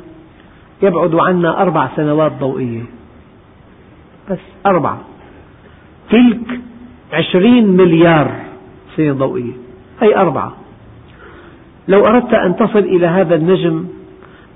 يبعد 0.83 1.15
عنا 1.15 1.63
أربع 1.63 1.89
سنوات 1.97 2.33
ضوئية. 2.41 2.83
بس 4.31 4.39
أربعة 4.67 5.01
تلك 6.11 6.61
عشرين 7.13 7.77
مليار 7.77 8.31
سنة 8.97 9.13
ضوئية. 9.13 9.53
أي 10.03 10.17
أربعة 10.17 10.53
لو 11.89 12.01
أردت 12.01 12.35
أن 12.35 12.57
تصل 12.57 12.79
إلى 12.79 13.07
هذا 13.07 13.35
النجم 13.35 13.85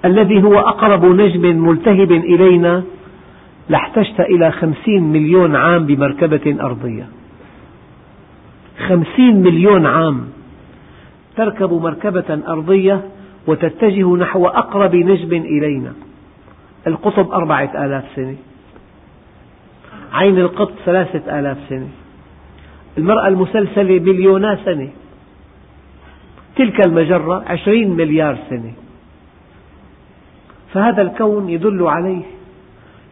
الذي 0.05 0.43
هو 0.43 0.59
أقرب 0.59 1.05
نجم 1.05 1.69
ملتهب 1.69 2.13
إلينا 2.13 2.83
لاحتجت 3.69 4.21
إلى 4.21 4.51
خمسين 4.51 5.03
مليون 5.03 5.57
عام 5.57 5.87
بمركبة 5.87 6.57
أرضية. 6.61 7.07
خمسين 8.89 9.43
مليون 9.43 9.87
عام. 9.87 10.29
تركب 11.37 11.73
مركبة 11.73 12.41
أرضية 12.49 13.01
وتتجه 13.47 14.17
نحو 14.17 14.47
أقرب 14.47 14.97
نجم 14.97 15.33
إلينا. 15.33 15.93
القطب 16.87 17.31
أربعة 17.31 17.85
آلاف 17.85 18.05
سنة. 18.17 18.37
عين 20.13 20.39
القط 20.39 20.73
ثلاثة 20.85 21.39
آلاف 21.39 21.59
سنة. 21.69 21.89
المرأة 22.99 23.29
المسلسلة 23.29 23.99
مليونا 23.99 24.59
سنة. 24.65 24.89
تلك 26.57 26.87
المجرة 26.87 27.45
عشرين 27.47 27.97
مليار 27.97 28.39
سنة. 28.51 28.73
فهذا 30.73 31.03
الكون 31.03 31.49
يدل 31.49 31.87
عليه 31.87 32.23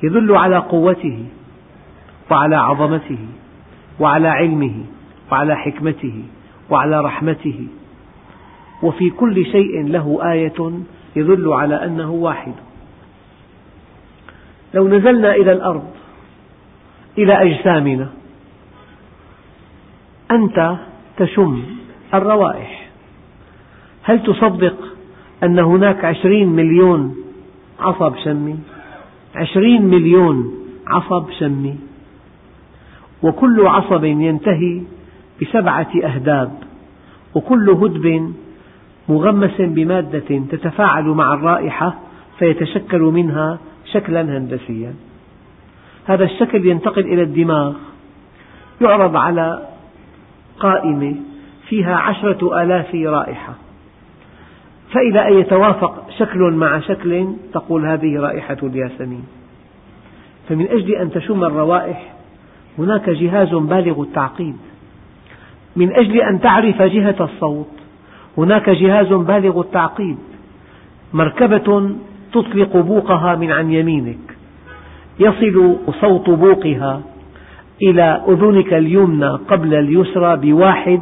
يدل 0.02 0.36
على 0.36 0.56
قوته 0.56 1.24
وعلى 2.30 2.56
عظمته 2.56 3.18
وعلى 4.00 4.28
علمه. 4.28 4.74
وعلى 5.32 5.56
حكمته 5.56 6.22
وعلى 6.70 7.00
رحمته. 7.00 7.66
وفي 8.82 9.10
كل 9.10 9.46
شيء 9.46 9.86
له 9.86 10.32
آية 10.32 10.72
يدل 11.16 11.52
على 11.52 11.84
أنه 11.84 12.10
واحد. 12.10 12.52
لو 14.74 14.88
نزلنا 14.88 15.34
إلى 15.34 15.52
الأرض 15.52 15.90
إلى 17.18 17.42
أجسامنا 17.42 18.08
أنت 20.30 20.76
تشم 21.16 21.62
الروائح. 22.14 22.88
هل 24.02 24.22
تصدق 24.22 24.76
أن 25.42 25.58
هناك 25.58 26.04
عشرين 26.04 26.48
مليون 26.48 27.16
عصب 27.80 28.16
شمي؟ 28.24 28.58
عشرين 29.36 29.82
مليون 29.82 30.52
عصب 30.86 31.30
شمي. 31.30 31.76
وكل 33.22 33.66
عصب 33.66 34.04
ينتهي 34.04 34.82
بسبعة 35.42 35.88
أهداب 36.04 36.52
وكل 37.34 37.70
هدب 37.70 38.34
مغمس 39.08 39.60
بمادة 39.60 40.42
تتفاعل 40.50 41.04
مع 41.04 41.34
الرائحة 41.34 41.94
فيتشكل 42.38 43.00
منها 43.00 43.58
شكلا 43.92 44.20
هندسيا. 44.20 44.94
هذا 46.06 46.24
الشكل 46.24 46.66
ينتقل 46.66 47.02
إلى 47.02 47.22
الدماغ 47.22 47.74
يعرض 48.80 49.16
على 49.16 49.68
قائمة 50.60 51.14
فيها 51.68 51.96
عشرة 51.96 52.62
آلاف 52.62 52.94
رائحة. 52.94 53.54
فإذا 54.92 55.28
أن 55.28 55.38
يتوافق 55.38 56.10
شكل 56.18 56.38
مع 56.38 56.80
شكل 56.80 57.26
تقول 57.52 57.86
هذه 57.86 58.20
رائحة 58.20 58.56
الياسمين. 58.62 59.24
فمن 60.48 60.68
أجل 60.68 60.94
أن 60.94 61.10
تشم 61.10 61.44
الروائح 61.44 62.12
هناك 62.78 63.10
جهاز 63.10 63.54
بالغ 63.54 64.02
التعقيد. 64.02 64.56
من 65.76 65.92
أجل 65.92 66.20
أن 66.20 66.40
تعرف 66.40 66.82
جهة 66.82 67.16
الصوت. 67.20 67.70
هناك 68.38 68.70
جهاز 68.70 69.12
بالغ 69.12 69.60
التعقيد 69.60 70.18
مركبة 71.12 71.90
تطلق 72.32 72.76
بوقها 72.76 73.34
من 73.34 73.52
عن 73.52 73.72
يمينك. 73.72 74.36
يصل 75.20 75.76
صوت 76.00 76.30
بوقها 76.30 77.02
إلى 77.82 78.22
أذنك 78.28 78.74
اليمنى 78.74 79.28
قبل 79.28 79.74
اليسرى 79.74 80.36
بواحد 80.36 81.00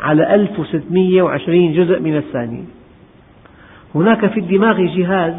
على 0.00 0.34
1620 0.34 1.72
جزء 1.72 2.00
من 2.00 2.16
الثانية. 2.16 2.64
هناك 3.94 4.26
في 4.26 4.40
الدماغ 4.40 4.80
جهاز 4.80 5.34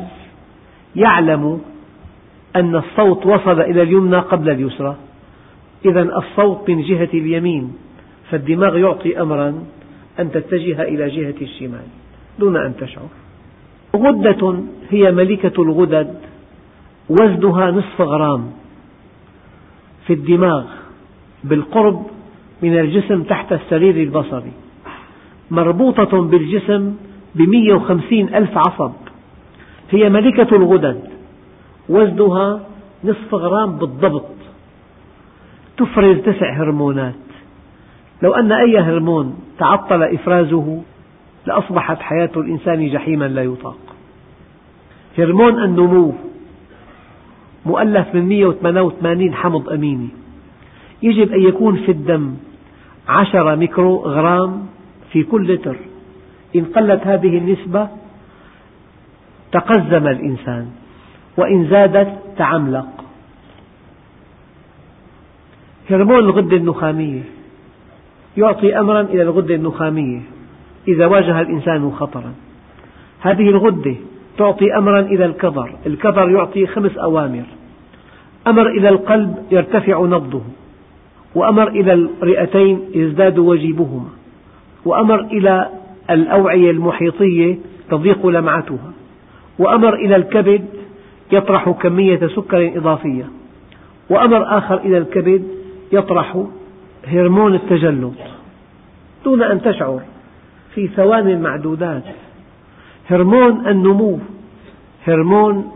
يعلم 0.95 1.61
أن 2.55 2.75
الصوت 2.75 3.25
وصل 3.25 3.61
إلى 3.61 3.81
اليمنى 3.81 4.17
قبل 4.17 4.49
اليسرى. 4.49 4.95
إذا 5.85 6.01
الصوت 6.01 6.69
من 6.69 6.81
جهة 6.81 7.09
اليمين. 7.13 7.73
فالدماغ 8.31 8.77
يعطي 8.77 9.21
أمرا 9.21 9.63
أن 10.19 10.31
تتجه 10.31 10.81
إلى 10.81 11.09
جهة 11.09 11.41
الشمال 11.41 11.87
دون 12.39 12.57
أن 12.57 12.73
تشعر. 12.77 13.09
غدة 13.95 14.59
هي 14.89 15.11
ملكة 15.11 15.61
الغدد 15.63 16.15
وزنها 17.09 17.71
نصف 17.71 18.01
غرام 18.01 18.51
في 20.07 20.13
الدماغ 20.13 20.65
بالقرب 21.43 22.05
من 22.61 22.79
الجسم 22.79 23.23
تحت 23.23 23.53
السرير 23.53 23.95
البصري 23.95 24.51
مربوطة 25.51 26.21
بالجسم 26.21 26.95
بمئة 27.35 27.73
وخمسين 27.73 28.35
ألف 28.35 28.57
عصب. 28.57 28.91
هي 29.91 30.09
ملكة 30.09 30.55
الغدد 30.55 31.01
وزنها 31.89 32.59
نصف 33.03 33.33
غرام 33.33 33.77
بالضبط. 33.77 34.35
تفرز 35.77 36.17
تسع 36.17 36.61
هرمونات. 36.61 37.24
لو 38.21 38.33
أن 38.33 38.51
أي 38.51 38.79
هرمون 38.79 39.39
تعطل 39.59 40.03
إفرازه 40.03 40.81
لأصبحت 41.45 42.01
حياة 42.01 42.29
الإنسان 42.37 42.89
جحيما 42.89 43.25
لا 43.25 43.43
يطاق. 43.43 43.77
هرمون 45.17 45.63
النمو 45.63 46.13
مؤلف 47.65 48.15
من 48.15 48.29
188 48.29 49.33
حمض 49.33 49.69
أميني. 49.69 50.09
يجب 51.03 51.31
أن 51.31 51.41
يكون 51.41 51.75
في 51.75 51.91
الدم 51.91 52.35
عشرة 53.07 53.55
ميكرو 53.55 53.95
غرام 53.97 54.65
في 55.11 55.23
كل 55.23 55.53
لتر. 55.53 55.75
إن 56.55 56.65
قلت 56.65 57.07
هذه 57.07 57.37
النسبة 57.37 57.87
تقزم 59.51 60.07
الإنسان 60.07 60.67
وإن 61.37 61.67
زادت 61.69 62.13
تعملق. 62.37 62.87
هرمون 65.89 66.19
الغدة 66.19 66.57
النخامية. 66.57 67.34
يعطي 68.37 68.79
أمرا 68.79 69.01
إلى 69.01 69.21
الغدة 69.21 69.55
النخامية 69.55 70.21
إذا 70.87 71.05
واجه 71.05 71.41
الإنسان 71.41 71.91
خطرا. 71.91 72.33
هذه 73.21 73.49
الغدة 73.49 73.95
تعطي 74.37 74.77
أمرا 74.77 74.99
إلى 74.99 75.25
الكظر 75.25 75.75
الكظر 75.85 76.29
يعطي 76.29 76.67
خمس 76.67 76.97
أوامر. 76.97 77.45
أمر 78.47 78.67
إلى 78.67 78.89
القلب 78.89 79.35
يرتفع 79.51 80.01
نبضه 80.01 80.41
وأمر 81.35 81.67
إلى 81.67 81.93
الرئتين 81.93 82.79
يزداد 82.95 83.39
وجيبهما 83.39 84.09
وأمر 84.85 85.19
إلى 85.19 85.69
الأوعية 86.09 86.71
المحيطية 86.71 87.57
تضيق 87.89 88.27
لمعتها 88.27 88.91
وأمر 89.59 89.93
إلى 89.93 90.15
الكبد 90.15 90.65
يطرح 91.31 91.69
كمية 91.69 92.19
سكر 92.27 92.71
إضافية 92.77 93.29
وأمر 94.09 94.57
آخر 94.57 94.77
إلى 94.77 94.97
الكبد 94.97 95.43
يطرح 95.91 96.43
هرمون 97.07 97.53
التجلط 97.53 98.13
دون 99.23 99.43
أن 99.43 99.61
تشعر 99.61 100.01
في 100.75 100.87
ثوان 100.87 101.41
معدودات. 101.41 102.03
هرمون 103.09 103.67
النمو 103.67 104.19
هرمون 105.07 105.71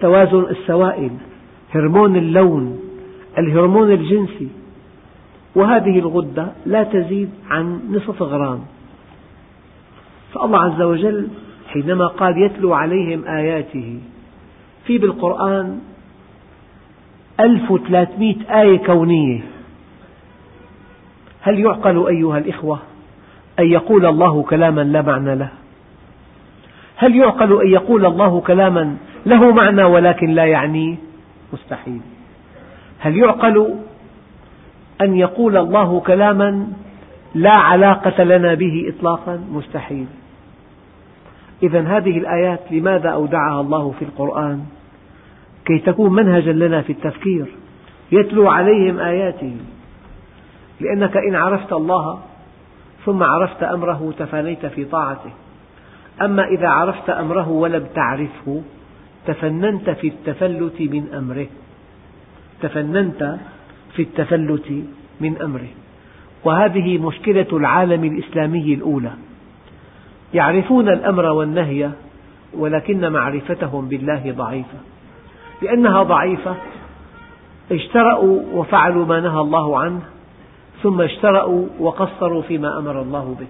توازن 0.00 0.46
السوائل 0.50 1.10
هرمون 1.74 2.16
اللون 2.16 2.80
الهرمون 3.38 3.92
الجنسي. 3.92 4.48
وهذه 5.54 5.98
الغدة 5.98 6.52
لا 6.66 6.82
تزيد 6.82 7.30
عن 7.50 7.80
نصف 7.90 8.22
غرام. 8.22 8.60
فالله 10.32 10.58
عز 10.58 10.82
وجل 10.82 11.28
حينما 11.68 12.06
قال 12.06 12.42
يتلو 12.42 12.72
عليهم 12.72 13.24
آياته 13.24 13.98
في 14.86 14.98
بالقرآن 14.98 15.78
1300 17.40 18.34
آية 18.50 18.86
كونية. 18.86 19.55
هل 21.46 21.58
يعقل 21.58 22.06
أيها 22.06 22.38
الإخوة 22.38 22.78
أن 23.58 23.64
يقول 23.64 24.06
الله 24.06 24.42
كلاما 24.42 24.80
لا 24.80 25.02
معنى 25.02 25.34
له؟ 25.34 25.48
هل 26.96 27.16
يعقل 27.16 27.60
أن 27.62 27.72
يقول 27.72 28.06
الله 28.06 28.40
كلاما 28.40 28.96
له 29.26 29.52
معنى 29.52 29.84
ولكن 29.84 30.30
لا 30.30 30.44
يعنيه 30.44 30.96
مستحيل. 31.52 32.00
هل 32.98 33.16
يعقل 33.16 33.74
أن 35.00 35.16
يقول 35.16 35.56
الله 35.56 36.00
كلاما 36.00 36.66
لا 37.34 37.58
علاقة 37.58 38.24
لنا 38.24 38.54
به 38.54 38.92
إطلاقا؟ 38.96 39.40
مستحيل. 39.52 40.06
إذا 41.62 41.80
هذه 41.80 42.18
الآيات 42.18 42.60
لماذا 42.70 43.08
أودعها 43.08 43.60
الله 43.60 43.94
في 43.98 44.04
القرآن؟ 44.04 44.60
كي 45.66 45.78
تكون 45.78 46.12
منهجا 46.12 46.52
لنا 46.52 46.82
في 46.82 46.92
التفكير. 46.92 47.46
يتلو 48.12 48.48
عليهم 48.48 48.98
آياته. 48.98 49.56
لأنك 50.80 51.16
إن 51.16 51.34
عرفت 51.34 51.72
الله 51.72 52.20
ثم 53.04 53.22
عرفت 53.22 53.62
أمره 53.62 54.12
تفانيت 54.18 54.66
في 54.66 54.84
طاعته. 54.84 55.30
أما 56.22 56.44
إذا 56.44 56.68
عرفت 56.68 57.10
أمره 57.10 57.48
ولم 57.48 57.86
تعرفه 57.94 58.62
تفننت 59.26 59.90
في 59.90 60.08
التفلت 60.08 60.80
من 60.80 61.14
أمره. 61.14 61.46
تفننت 62.62 63.36
في 63.92 64.02
التفلت 64.02 64.84
من 65.20 65.42
أمره. 65.42 65.68
وهذه 66.44 66.98
مشكلة 66.98 67.46
العالم 67.52 68.04
الإسلامي 68.04 68.74
الأولى. 68.74 69.12
يعرفون 70.34 70.88
الأمر 70.88 71.24
والنهي 71.24 71.90
ولكن 72.54 73.12
معرفتهم 73.12 73.88
بالله 73.88 74.34
ضعيفة. 74.36 74.78
لأنها 75.62 76.02
ضعيفة 76.02 76.56
اجترأوا 77.70 78.42
وفعلوا 78.52 79.06
ما 79.06 79.20
نهى 79.20 79.40
الله 79.40 79.78
عنه 79.78 80.00
ثم 80.82 81.00
اجترأوا 81.00 81.66
وقصروا 81.78 82.42
فيما 82.42 82.78
أمر 82.78 83.02
الله 83.02 83.36
به. 83.40 83.46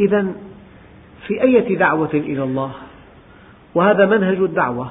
إذا 0.00 0.32
في 1.26 1.42
أية 1.42 1.78
دعوة 1.78 2.10
إلى 2.14 2.42
الله 2.42 2.70
وهذا 3.74 4.06
منهج 4.06 4.36
الدعوة 4.36 4.90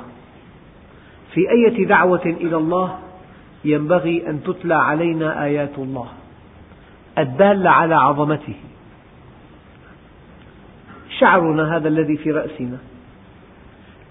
في 1.33 1.49
أية 1.49 1.85
دعوة 1.85 2.25
إلى 2.25 2.57
الله 2.57 2.99
ينبغي 3.65 4.29
أن 4.29 4.43
تتلى 4.43 4.75
علينا 4.75 5.43
آيات 5.43 5.77
الله 5.77 6.07
الدالة 7.17 7.69
على 7.69 7.95
عظمته. 7.95 8.55
شعرنا 11.19 11.75
هذا 11.75 11.87
الذي 11.87 12.17
في 12.17 12.31
رأسنا. 12.31 12.77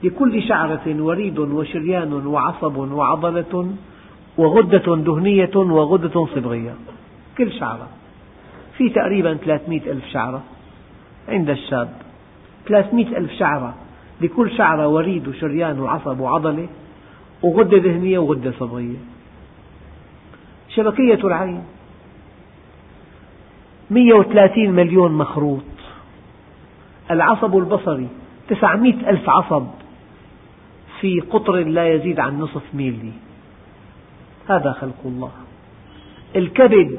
لكل 0.03 0.43
شعرة 0.43 1.03
وريد 1.03 1.39
وشريان 1.39 2.27
وعصب 2.27 2.77
وعضلة 2.77 3.73
وغدة 4.39 4.97
دهنية 4.97 5.57
وغدة 5.57 6.27
صبغية. 6.27 6.75
كل 7.39 7.53
شعرة. 7.53 7.89
في 8.77 8.89
تقريبا 8.89 9.35
300 9.35 9.93
ألف 9.93 10.05
شعرة 10.13 10.43
عند 11.29 11.51
الشاب. 11.51 11.89
300 12.67 13.17
ألف 13.17 13.33
شعرة. 13.33 13.75
لكل 14.21 14.51
شعرة 14.51 14.89
وريد 14.89 15.29
وشريان 15.29 15.81
وعصب 15.81 16.21
وعضلة 16.21 16.69
وغدة 17.43 17.79
دهنية 17.79 18.19
وغدة 18.19 18.53
صبغية. 18.61 18.97
شبكية 20.69 21.27
العين. 21.27 21.65
130 23.91 24.71
مليون 24.71 25.13
مخروط. 25.13 25.63
العصب 27.11 27.57
البصري. 27.57 28.09
900 28.49 29.11
ألف 29.11 29.31
عصب. 29.31 29.67
في 31.01 31.21
قطر 31.21 31.57
لا 31.57 31.95
يزيد 31.95 32.21
عن 32.21 32.39
نصف 32.39 32.75
ميلي. 32.75 33.13
هذا 34.49 34.73
خلق 34.73 35.03
الله. 35.05 35.31
الكبد 36.37 36.99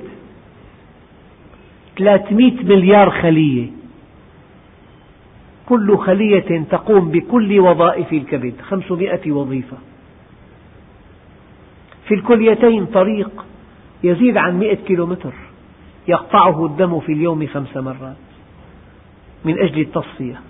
300 1.97 2.63
مليار 2.63 3.09
خلية. 3.09 3.67
كل 5.69 5.97
خلية 5.97 6.63
تقوم 6.71 7.11
بكل 7.11 7.59
وظائف 7.59 8.13
الكبد 8.13 8.53
500 8.61 9.31
وظيفة. 9.31 9.77
في 12.07 12.13
الكليتين 12.15 12.85
طريق 12.85 13.45
يزيد 14.03 14.37
عن 14.37 14.59
مئة 14.59 14.75
كيلومتر 14.75 15.33
يقطعه 16.07 16.65
الدم 16.65 16.99
في 16.99 17.11
اليوم 17.11 17.47
خمس 17.47 17.77
مرات 17.77 18.15
من 19.45 19.59
أجل 19.59 19.81
التصفية. 19.81 20.41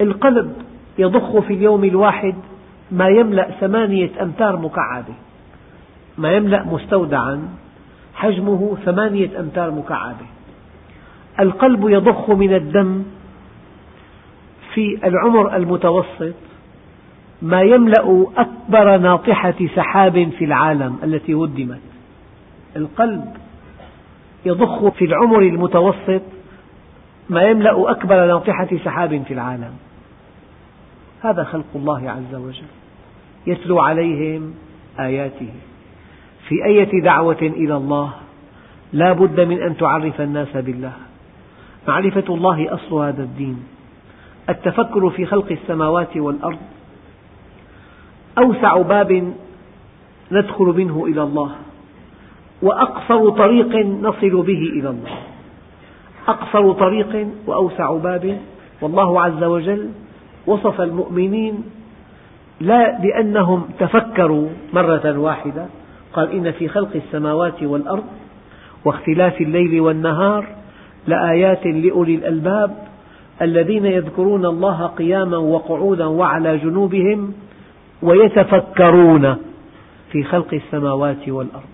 القلب 0.00 0.52
يضخ 0.98 1.38
في 1.38 1.54
اليوم 1.54 1.84
الواحد 1.84 2.34
ما 2.90 3.08
يملأ 3.08 3.50
ثمانية 3.60 4.10
أمتار 4.22 4.56
مكعبة. 4.56 5.14
ما 6.18 6.32
يملأ 6.32 6.64
مستودعا 6.64 7.48
حجمه 8.14 8.76
ثمانية 8.84 9.40
أمتار 9.40 9.70
مكعبة. 9.70 10.26
القلب 11.40 11.88
يضخ 11.88 12.30
من 12.30 12.54
الدم 12.54 13.04
في 14.74 14.98
العمر 15.04 15.56
المتوسط 15.56 16.34
ما 17.42 17.62
يملأ 17.62 18.26
أكبر 18.36 18.98
ناطحة 18.98 19.54
سحاب 19.76 20.30
في 20.38 20.44
العالم 20.44 20.98
التي 21.04 21.34
هدمت 21.34 21.80
القلب 22.76 23.24
يضخ 24.46 24.88
في 24.88 25.04
العمر 25.04 25.38
المتوسط 25.38 26.22
ما 27.30 27.42
يملأ 27.42 27.90
أكبر 27.90 28.26
ناطحة 28.26 28.68
سحاب 28.84 29.22
في 29.22 29.34
العالم. 29.34 29.72
هذا 31.22 31.44
خلق 31.44 31.66
الله 31.74 32.10
عز 32.10 32.34
وجل. 32.34 32.64
يتلو 33.46 33.80
عليهم 33.80 34.54
آياته. 35.00 35.52
في 36.48 36.64
أية 36.64 37.02
دعوة 37.02 37.42
إلى 37.42 37.76
الله 37.76 38.12
لا 38.92 39.12
بد 39.12 39.40
من 39.40 39.62
أن 39.62 39.76
تعرف 39.76 40.20
الناس 40.20 40.56
بالله. 40.56 40.92
معرفة 41.88 42.34
الله 42.34 42.74
أصل 42.74 42.94
هذا 42.94 43.22
الدين. 43.22 43.64
التفكر 44.48 45.10
في 45.10 45.26
خلق 45.26 45.52
السماوات 45.52 46.16
والأرض. 46.16 46.58
أوسع 48.38 48.82
باب 48.82 49.32
ندخل 50.32 50.64
منه 50.64 51.04
إلى 51.06 51.22
الله. 51.22 51.50
وأقصر 52.62 53.30
طريق 53.30 53.76
نصل 53.86 54.42
به 54.42 54.62
إلى 54.76 54.88
الله. 54.88 55.18
أقصر 56.28 56.72
طريق 56.72 57.28
وأوسع 57.46 57.92
باب. 57.92 58.40
والله 58.80 59.22
عز 59.22 59.44
وجل 59.44 59.90
وصف 60.46 60.80
المؤمنين 60.80 61.64
لا 62.60 62.98
بأنهم 62.98 63.68
تفكروا 63.78 64.48
مرة 64.72 65.18
واحدة 65.18 65.66
قال 66.12 66.32
إن 66.32 66.52
في 66.52 66.68
خلق 66.68 66.90
السماوات 66.94 67.62
والأرض 67.62 68.04
واختلاف 68.84 69.40
الليل 69.40 69.80
والنهار 69.80 70.46
لآيات 71.06 71.66
لأولي 71.66 72.14
الألباب 72.14 72.76
الذين 73.42 73.86
يذكرون 73.86 74.46
الله 74.46 74.86
قياما 74.86 75.36
وقعودا 75.36 76.06
وعلى 76.06 76.58
جنوبهم 76.58 77.34
ويتفكرون 78.02 79.36
في 80.12 80.24
خلق 80.24 80.54
السماوات 80.54 81.28
والأرض. 81.28 81.72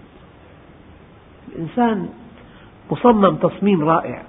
الإنسان 1.49 2.09
مصمم 2.91 3.37
تصميم 3.37 3.85
رائع. 3.89 4.23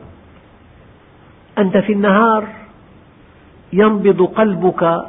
أنت 1.58 1.78
في 1.78 1.94
النهار 1.94 2.48
ينبض 3.74 4.22
قلبك 4.22 5.02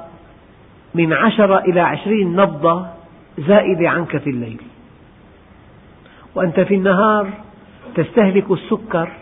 من 0.94 1.12
عشرة 1.12 1.58
إلى 1.58 1.80
عشرين 1.80 2.36
نبضة 2.36 2.86
زائدة 3.38 3.88
عنك 3.88 4.16
في 4.16 4.30
الليل. 4.30 4.60
وأنت 6.34 6.60
في 6.60 6.74
النهار 6.74 7.30
تستهلك 7.94 8.50
السكر 8.50 9.12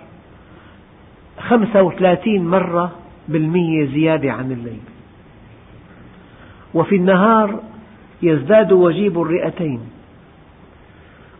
خمسة 1.40 1.82
وثلاثين 1.82 2.48
مرة 2.48 2.92
بالمية 3.28 3.86
زيادة 3.86 4.32
عن 4.32 4.52
الليل. 4.52 4.80
وفي 6.74 6.96
النهار 6.96 7.60
يزداد 8.22 8.72
وجيب 8.72 9.22
الرئتين. 9.22 9.80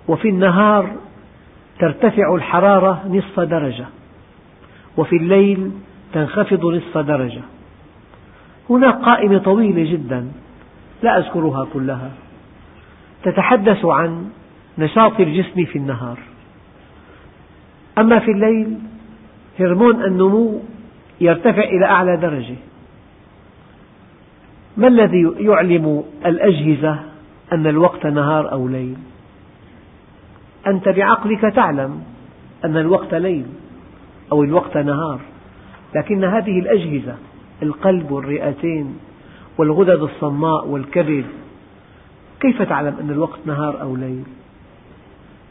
وفي 0.09 0.29
النهار 0.29 0.97
ترتفع 1.79 2.35
الحرارة 2.35 3.05
نصف 3.09 3.41
درجة. 3.41 3.87
وفي 4.97 5.17
الليل 5.17 5.71
تنخفض 6.13 6.67
نصف 6.67 6.99
درجة. 6.99 7.43
هناك 8.71 8.95
قائمة 8.95 9.39
طويلة 9.39 9.93
جدا 9.93 10.29
لا 11.03 11.19
أذكرها 11.19 11.67
كلها. 11.73 12.11
تتحدث 13.23 13.85
عن 13.85 14.31
نشاط 14.79 15.21
الجسم 15.21 15.65
في 15.65 15.79
النهار. 15.79 16.19
أما 17.99 18.19
في 18.19 18.31
الليل 18.31 18.79
هرمون 19.61 20.05
النمو 20.05 20.61
يرتفع 21.21 21.63
إلى 21.63 21.85
أعلى 21.87 22.17
درجة. 22.17 22.57
ما 24.77 24.89
الذي 24.89 25.33
يعلم 25.39 26.05
الأجهزة 26.27 26.99
أن 27.53 27.67
الوقت 27.67 28.07
نهار 28.07 28.53
أو 28.53 28.69
ليل؟ 28.69 28.97
أنت 30.67 30.89
بعقلك 30.89 31.41
تعلم 31.41 32.03
أن 32.65 32.77
الوقت 32.77 33.15
ليل 33.15 33.47
أو 34.33 34.43
الوقت 34.43 34.77
نهار 34.77 35.21
لكن 35.97 36.25
هذه 36.25 36.59
الأجهزة 36.59 37.15
القلب 37.63 38.11
والرئتين 38.11 38.99
والغدد 39.59 40.03
الصماء 40.03 40.67
والكبد 40.67 41.25
كيف 42.41 42.63
تعلم 42.63 42.97
أن 43.01 43.11
الوقت 43.11 43.39
نهار 43.47 43.81
أو 43.83 43.97
ليل؟ 43.97 44.25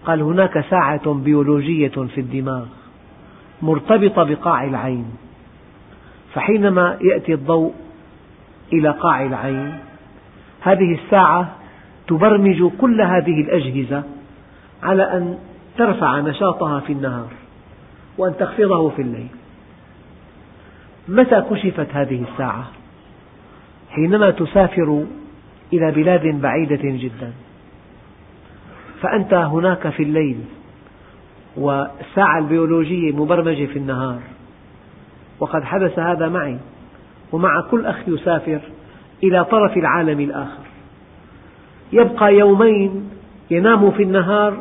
قال 0.06 0.22
هناك 0.22 0.66
ساعة 0.70 1.14
بيولوجية 1.14 1.88
في 1.88 2.22
الدماغ 2.22 2.66
مرتبطة 3.62 4.24
بقاع 4.24 4.64
العين 4.64 5.06
فحينما 6.34 6.98
يأتي 7.02 7.34
الضوء 7.34 7.74
إلى 8.74 8.90
قاع 8.90 9.26
العين 9.26 9.74
هذه 10.62 11.00
الساعة 11.04 11.56
تبرمج 12.08 12.72
كل 12.82 13.02
هذه 13.02 13.42
الأجهزة 13.42 14.04
على 14.84 15.04
أن 15.04 15.38
ترفع 15.78 16.20
نشاطها 16.20 16.80
في 16.80 16.94
النهار 16.94 17.30
وأن 18.18 18.38
تخفضه 18.40 18.90
في 18.90 19.02
الليل 19.02 19.28
متى 21.08 21.42
كشفت 21.42 21.88
هذه 21.94 22.26
الساعة؟ 22.32 22.66
حينما 23.90 24.32
تسافر 24.32 25.06
إلى 25.74 25.92
بلاد 25.92 26.42
بعيدة 26.42 26.82
جدا 26.84 27.34
فأنت 29.02 29.34
هناك 29.34 29.90
في 29.90 30.04
الليل 30.04 30.38
والساعة 31.58 32.40
البيولوجية 32.40 33.12
مبرمجة 33.12 33.66
في 33.66 33.80
النهار. 33.80 34.20
وقد 35.40 35.64
حدث 35.64 36.00
هذا 36.00 36.30
معي 36.30 36.58
ومع 37.32 37.62
كل 37.72 37.86
أخ 37.86 37.96
يسافر 38.08 38.60
إلى 39.24 39.46
طرف 39.46 39.78
العالم 39.78 40.20
الآخر. 40.20 40.64
يبقى 41.94 42.36
يومين 42.36 43.10
ينام 43.52 43.92
في 43.92 44.04
النهار 44.04 44.58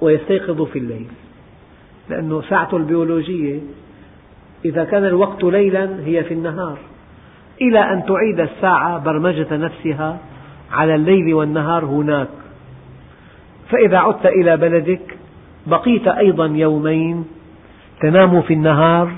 ويستيقظ 0.00 0.62
في 0.62 0.78
الليل. 0.78 1.06
لأن 2.10 2.42
ساعته 2.48 2.76
البيولوجية 2.76 3.60
إذا 4.64 4.84
كان 4.84 5.04
الوقت 5.04 5.44
ليلا 5.44 6.00
هي 6.04 6.24
في 6.24 6.34
النهار. 6.34 6.78
إلى 7.60 7.78
أن 7.78 8.04
تعيد 8.06 8.40
الساعة 8.40 8.98
برمجة 8.98 9.56
نفسها 9.56 10.18
على 10.72 10.94
الليل 10.94 11.34
والنهار 11.34 11.84
هناك. 11.84 12.28
فإذا 13.70 13.98
عدت 13.98 14.26
إلى 14.26 14.56
بلدك 14.56 15.16
بقيت 15.66 16.08
أيضا 16.08 16.46
يومين 16.46 17.24
تنام 18.00 18.42
في 18.42 18.54
النهار 18.54 19.12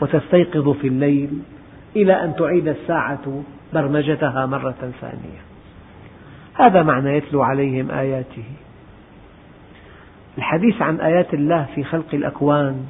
وتستيقظ 0.00 0.68
في 0.68 0.86
الليل 0.86 1.30
إلى 1.96 2.24
أن 2.24 2.34
تعيد 2.36 2.68
الساعة 2.68 3.42
برمجتها 3.74 4.46
مرة 4.46 4.92
ثانية. 5.00 5.40
هذا 6.54 6.82
معنى 6.82 7.16
يتلو 7.16 7.42
عليهم 7.42 7.90
آياته. 7.90 8.44
الحديث 10.38 10.82
عن 10.82 11.00
آيات 11.00 11.34
الله 11.34 11.66
في 11.74 11.84
خلق 11.84 12.06
الأكوان 12.14 12.84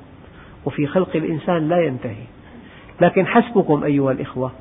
وفي 0.64 0.86
خلق 0.86 1.16
الإنسان 1.16 1.68
لا 1.68 1.80
ينتهي. 1.80 2.24
لكن 3.00 3.26
حسبكم 3.26 3.84
أيها 3.84 4.12
الإخوة 4.12 4.52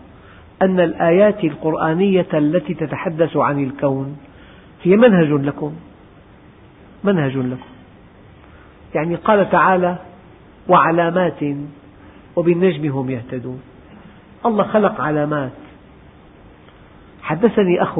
أن 0.61 0.79
الآيات 0.79 1.43
القرآنية 1.43 2.27
التي 2.33 2.73
تتحدث 2.73 3.37
عن 3.37 3.63
الكون 3.63 4.17
هي 4.83 4.95
منهج 4.95 5.27
لكم. 5.27 5.73
منهج 7.03 7.37
لكم. 7.37 7.69
يعني 8.95 9.15
قال 9.15 9.49
تعالى 9.49 9.97
وعلامات 10.67 11.43
وبالنجم 12.35 12.91
هم 12.91 13.09
يهتدون. 13.09 13.61
الله 14.45 14.63
خلق 14.63 15.01
علامات. 15.01 15.51
حدثني 17.21 17.83
أخ 17.83 17.99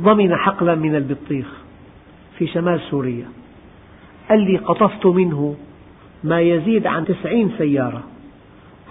ضمن 0.00 0.36
حقلا 0.36 0.74
من 0.74 0.94
البطيخ 0.94 1.46
في 2.38 2.46
شمال 2.46 2.80
سوريا. 2.80 3.28
قال 4.28 4.40
لي 4.40 4.56
قطفت 4.56 5.06
منه 5.06 5.56
ما 6.24 6.40
يزيد 6.40 6.86
عن 6.86 7.04
تسعين 7.04 7.50
سيارة. 7.58 8.02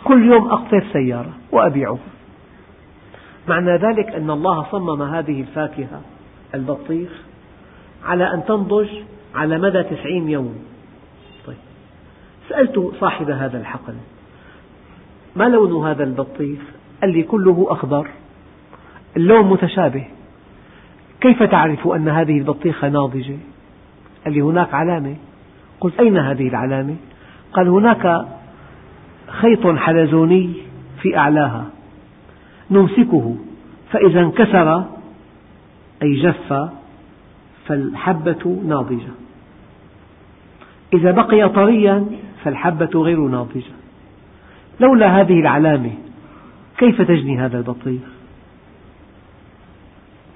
كل 0.03 0.25
يوم 0.33 0.47
أقطف 0.47 0.83
سيارة 0.93 1.33
وأبيعها. 1.51 1.97
معنى 3.47 3.71
ذلك 3.71 4.09
أن 4.09 4.29
الله 4.29 4.65
صمم 4.71 5.01
هذه 5.01 5.41
الفاكهة 5.41 6.01
البطيخ 6.55 7.24
على 8.05 8.33
أن 8.33 8.45
تنضج 8.45 8.87
على 9.35 9.57
مدى 9.57 9.83
تسعين 9.83 10.29
يوم 10.29 10.55
طيب 11.45 11.57
سألت 12.49 12.91
صاحب 12.99 13.29
هذا 13.29 13.57
الحقل 13.57 13.93
ما 15.35 15.43
لون 15.43 15.87
هذا 15.87 16.03
البطيخ؟ 16.03 16.59
قال 17.01 17.13
لي 17.13 17.23
كله 17.23 17.67
أخضر 17.69 18.07
اللون 19.17 19.47
متشابه 19.47 20.07
كيف 21.21 21.43
تعرف 21.43 21.87
أن 21.87 22.09
هذه 22.09 22.37
البطيخة 22.37 22.89
ناضجة؟ 22.89 23.37
قال 24.25 24.33
لي 24.33 24.41
هناك 24.41 24.73
علامة 24.73 25.15
قلت 25.79 25.99
أين 25.99 26.17
هذه 26.17 26.47
العلامة؟ 26.47 26.95
قال 27.53 27.67
هناك 27.67 28.25
خيط 29.27 29.67
حلزوني 29.67 30.53
في 31.01 31.17
أعلاها 31.17 31.65
نمسكه 32.71 33.35
فإذا 33.91 34.19
انكسر 34.19 34.83
أي 36.03 36.21
جف 36.21 36.53
فالحبة 37.65 38.61
ناضجة. 38.67 39.11
إذا 40.93 41.11
بقي 41.11 41.49
طريا 41.49 42.05
فالحبة 42.43 43.01
غير 43.01 43.19
ناضجة. 43.19 43.73
لولا 44.79 45.21
هذه 45.21 45.39
العلامة 45.39 45.91
كيف 46.77 47.01
تجني 47.01 47.39
هذا 47.39 47.57
البطيخ؟ 47.57 48.01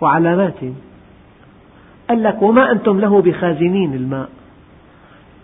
وعلامات. 0.01 0.59
قال 2.09 2.23
لك 2.23 2.41
وما 2.41 2.71
أنتم 2.71 2.99
له 2.99 3.21
بخازنين 3.21 3.93
الماء؟ 3.93 4.29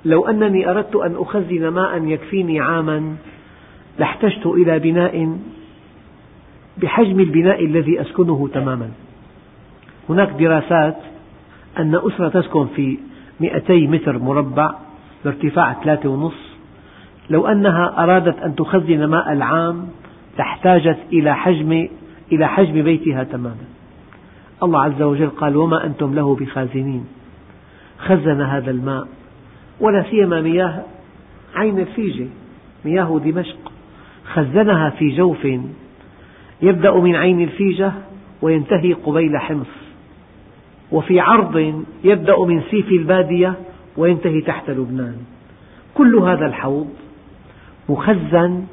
لو 0.05 0.27
أنني 0.27 0.69
أردت 0.69 0.95
أن 0.95 1.15
أخزن 1.15 1.67
ماء 1.67 2.03
يكفيني 2.03 2.59
عاما 2.59 3.15
لاحتجت 3.99 4.45
إلى 4.45 4.79
بناء 4.79 5.37
بحجم 6.77 7.19
البناء 7.19 7.65
الذي 7.65 8.01
أسكنه 8.01 8.49
تماما. 8.53 8.89
هناك 10.09 10.29
دراسات 10.29 10.97
أن 11.79 11.95
أسرة 11.95 12.29
تسكن 12.29 12.67
في 12.75 12.97
200 13.39 13.73
متر 13.73 14.19
مربع 14.19 14.75
بارتفاع 15.25 15.73
ثلاثة 15.83 16.09
ونصف 16.09 16.55
لو 17.29 17.47
أنها 17.47 18.03
أرادت 18.03 18.39
أن 18.39 18.55
تخزن 18.55 19.05
ماء 19.05 19.33
العام 19.33 19.87
لاحتاجت 20.37 20.97
إلى 21.13 21.35
حجم 21.35 21.87
إلى 22.31 22.47
حجم 22.47 22.83
بيتها 22.83 23.23
تماما. 23.23 23.65
الله 24.63 24.83
عز 24.83 25.01
وجل 25.01 25.29
قال 25.29 25.57
وما 25.57 25.85
أنتم 25.85 26.13
له 26.13 26.35
بخازنين. 26.35 27.05
خزن 27.97 28.41
هذا 28.41 28.71
الماء 28.71 29.07
ولا 29.79 30.03
سيما 30.09 30.41
مياه 30.41 30.83
عين 31.55 31.79
الفيجة 31.79 32.27
مياه 32.85 33.21
دمشق. 33.25 33.71
خزنها 34.33 34.89
في 34.89 35.09
جوف 35.17 35.47
يبدأ 36.61 36.91
من 36.91 37.15
عين 37.15 37.41
الفيجة 37.41 37.91
وينتهي 38.41 38.93
قبيل 38.93 39.37
حمص. 39.37 39.84
وفي 40.91 41.19
عرض 41.19 41.83
يبدأ 42.03 42.39
من 42.39 42.61
سيف 42.71 42.91
البادية 42.91 43.53
وينتهي 43.97 44.41
تحت 44.41 44.69
لبنان. 44.69 45.15
كل 45.93 46.15
هذا 46.15 46.45
الحوض 46.45 46.89
مخزن 47.89 48.63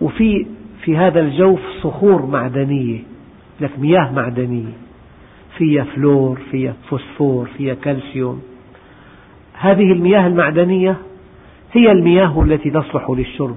وفي 0.00 0.46
في 0.84 0.96
هذا 0.96 1.20
الجوف 1.20 1.60
صخور 1.82 2.26
معدنية 2.26 2.98
لك 3.60 3.78
مياه 3.78 4.12
معدنية. 4.12 4.72
فيها 5.58 5.84
فلور 5.84 6.38
فيها 6.50 6.74
فوسفور 6.88 7.48
فيها 7.56 7.74
كالسيوم. 7.74 8.42
هذه 9.52 9.92
المياه 9.92 10.26
المعدنية 10.26 10.96
هي 11.72 11.92
المياه 11.92 12.42
التي 12.42 12.70
تصلح 12.70 13.10
للشرب. 13.10 13.56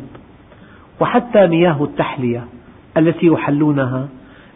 وحتى 1.00 1.48
مياه 1.48 1.84
التحلية 1.84 2.46
التي 2.98 3.26
يحلونها 3.28 4.08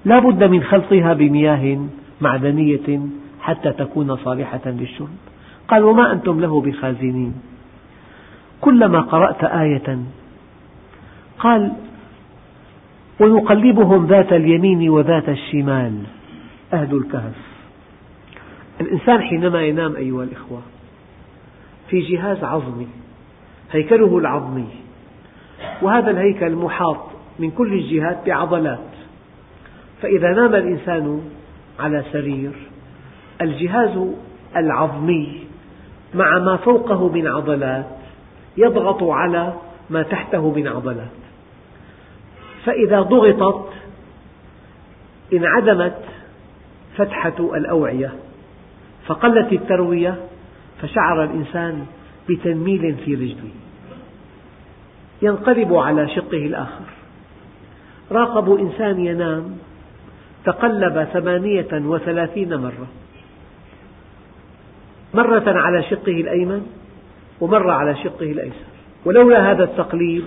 لا 0.05 0.19
بد 0.19 0.43
من 0.43 0.63
خلطها 0.63 1.13
بمياه 1.13 1.79
معدنية 2.21 2.99
حتى 3.41 3.71
تكون 3.71 4.15
صالحة 4.15 4.61
للشرب. 4.65 5.17
قال 5.67 5.83
وما 5.83 6.11
أنتم 6.11 6.39
له 6.39 6.61
بخازنين. 6.61 7.33
كلما 8.61 9.01
قرأت 9.01 9.43
آية 9.43 9.99
قال 11.39 11.71
ونقلبهم 13.19 14.05
ذات 14.05 14.33
اليمين 14.33 14.89
وذات 14.89 15.29
الشمال. 15.29 16.03
أهل 16.73 16.97
الكهف. 16.97 17.35
الإنسان 18.81 19.21
حينما 19.21 19.61
ينام 19.61 19.95
أيها 19.95 20.23
الإخوة 20.23 20.61
في 21.89 21.99
جهاز 21.99 22.43
عظمي 22.43 22.87
هيكله 23.71 24.17
العظمي 24.17 24.67
وهذا 25.81 26.11
الهيكل 26.11 26.55
محاط 26.55 26.97
من 27.39 27.51
كل 27.51 27.73
الجهات 27.73 28.25
بعضلات. 28.25 28.79
فإذا 30.01 30.33
نام 30.33 30.55
الإنسان 30.55 31.21
على 31.79 32.03
سرير. 32.11 32.51
الجهاز 33.41 34.07
العظمي 34.55 35.43
مع 36.13 36.39
ما 36.39 36.57
فوقه 36.57 37.09
من 37.09 37.27
عضلات 37.27 37.85
يضغط 38.57 39.03
على 39.03 39.53
ما 39.89 40.03
تحته 40.03 40.51
من 40.51 40.67
عضلات. 40.67 41.11
فإذا 42.65 43.01
ضغطت 43.01 43.69
انعدمت 45.33 46.01
فتحة 46.97 47.35
الأوعية 47.39 48.13
فقلت 49.05 49.53
التروية 49.53 50.15
فشعر 50.81 51.23
الإنسان 51.23 51.85
بتنميل 52.29 52.95
في 53.05 53.15
رجله. 53.15 53.49
ينقلب 55.21 55.73
على 55.73 56.07
شقه 56.07 56.45
الآخر. 56.45 56.85
راقبوا 58.11 58.59
إنسان 58.59 59.05
ينام 59.05 59.57
تقلب 60.45 61.03
ثمانية 61.03 61.67
وثلاثين 61.73 62.55
مرة. 62.55 62.87
مرة 65.13 65.43
على 65.47 65.83
شقه 65.83 66.11
الأيمن 66.11 66.67
ومرة 67.41 67.71
على 67.71 67.95
شقه 67.95 68.31
الأيسر. 68.31 68.65
ولولا 69.05 69.51
هذا 69.51 69.63
التقليب 69.63 70.25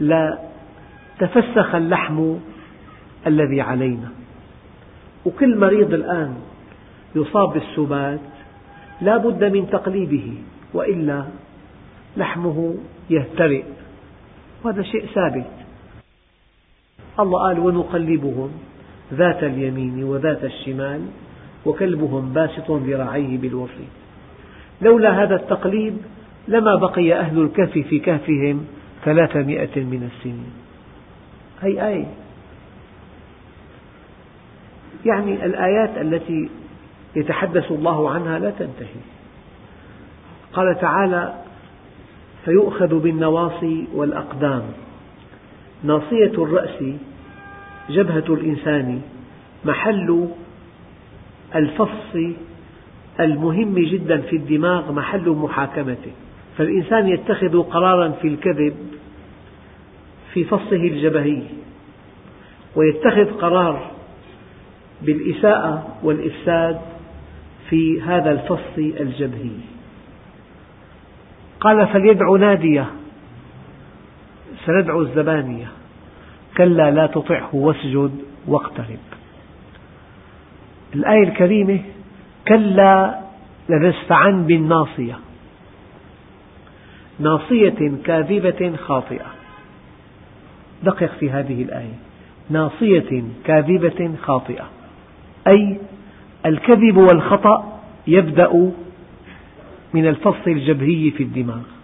لتفسخ 0.00 1.74
اللحم 1.74 2.36
الذي 3.26 3.60
علينا. 3.60 4.08
وكل 5.24 5.58
مريض 5.58 5.94
الآن 5.94 6.34
يصاب 7.14 7.52
بالسبات 7.52 8.20
لا 9.00 9.16
بد 9.16 9.44
من 9.44 9.70
تقليبه 9.70 10.34
وإلا 10.74 11.24
لحمه 12.16 12.74
يهترئ. 13.10 13.64
وهذا 14.64 14.82
شيء 14.82 15.06
ثابت. 15.06 15.50
الله 17.20 17.42
قال 17.42 17.58
ونقلبهم. 17.58 18.69
ذات 19.14 19.42
اليمين 19.42 20.04
وذات 20.04 20.44
الشمال 20.44 21.00
وكلبهم 21.66 22.32
باسط 22.32 22.70
ذراعيه 22.70 23.38
بالوصي 23.38 23.88
لولا 24.82 25.22
هذا 25.22 25.36
التقليب 25.36 25.96
لما 26.48 26.74
بقي 26.74 27.14
أهل 27.14 27.42
الكهف 27.42 27.78
في 27.78 27.98
كهفهم 27.98 28.66
ثلاثمائة 29.04 29.84
من 29.84 30.10
السنين. 30.12 30.52
هي 31.60 31.86
آية؟ 31.86 32.06
يعني 35.06 35.46
الآيات 35.46 35.98
التي 35.98 36.48
يتحدث 37.16 37.72
الله 37.72 38.10
عنها 38.10 38.38
لا 38.38 38.50
تنتهي. 38.50 39.00
قال 40.52 40.80
تعالى 40.80 41.34
فيؤخذ 42.44 42.98
بالنواصي 42.98 43.86
والأقدام. 43.94 44.62
ناصية 45.84 46.32
الرأس 46.44 46.82
جبهة 47.90 48.34
الإنسان 48.34 49.00
محل 49.64 50.28
الفص 51.54 52.16
المهم 53.20 53.78
جدا 53.78 54.20
في 54.20 54.36
الدماغ 54.36 54.92
محل 54.92 55.30
محاكمته. 55.30 56.10
فالإنسان 56.56 57.08
يتخذ 57.08 57.62
قرارا 57.62 58.08
في 58.08 58.28
الكذب 58.28 58.74
في 60.34 60.44
فصه 60.44 60.72
الجبهي 60.72 61.42
ويتخذ 62.76 63.24
قرار 63.24 63.90
بالإساءة 65.02 65.96
والإفساد 66.02 66.80
في 67.70 68.02
هذا 68.02 68.30
الفص 68.30 68.78
الجبهي. 68.78 69.50
قال 71.60 71.86
فليدع 71.86 72.36
نادية. 72.36 72.86
سندعو 74.66 75.02
الزبانية. 75.02 75.79
كلا 76.60 76.90
لا 76.90 77.06
تطعه 77.06 77.48
واسجد 77.52 78.10
واقترب. 78.46 78.98
الآية 80.94 81.28
الكريمة 81.28 81.80
كلا 82.48 83.20
لنسفعن 83.68 84.46
بالناصية. 84.46 85.18
ناصية 87.18 87.92
كاذبة 88.04 88.76
خاطئة. 88.76 89.26
دقق 90.82 91.10
في 91.20 91.30
هذه 91.30 91.62
الآية. 91.62 91.94
ناصية 92.50 93.22
كاذبة 93.44 94.10
خاطئة. 94.22 94.68
أي 95.48 95.78
الكذب 96.46 96.96
والخطأ 96.96 97.80
يبدأ 98.06 98.72
من 99.94 100.06
الفص 100.06 100.46
الجبهي 100.46 101.10
في 101.10 101.22
الدماغ. 101.22 101.79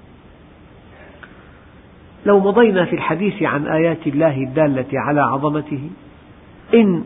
لو 2.26 2.40
مضينا 2.40 2.84
في 2.84 2.96
الحديث 2.96 3.42
عن 3.42 3.66
آيات 3.66 4.06
الله 4.06 4.36
الدالة 4.36 4.86
على 4.92 5.20
عظمته 5.20 5.90
إن 6.74 7.04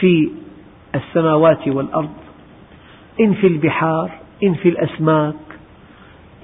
في 0.00 0.30
السماوات 0.94 1.68
والأرض 1.68 2.14
إن 3.20 3.34
في 3.34 3.46
البحار 3.46 4.10
إن 4.44 4.54
في 4.54 4.68
الأسماك 4.68 5.34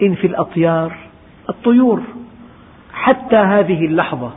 إن 0.03 0.15
في 0.15 0.27
الأطيار 0.27 0.97
الطيور 1.49 2.03
حتى 2.93 3.37
هذه 3.37 3.87
اللحظة 3.87 4.33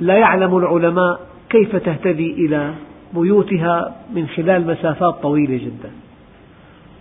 لا 0.00 0.14
يعلم 0.18 0.56
العلماء 0.56 1.20
كيف 1.50 1.76
تهتدي 1.76 2.32
إلى 2.32 2.74
بيوتها 3.14 3.96
من 4.14 4.28
خلال 4.28 4.66
مسافات 4.66 5.14
طويلة 5.14 5.56
جدا. 5.56 5.90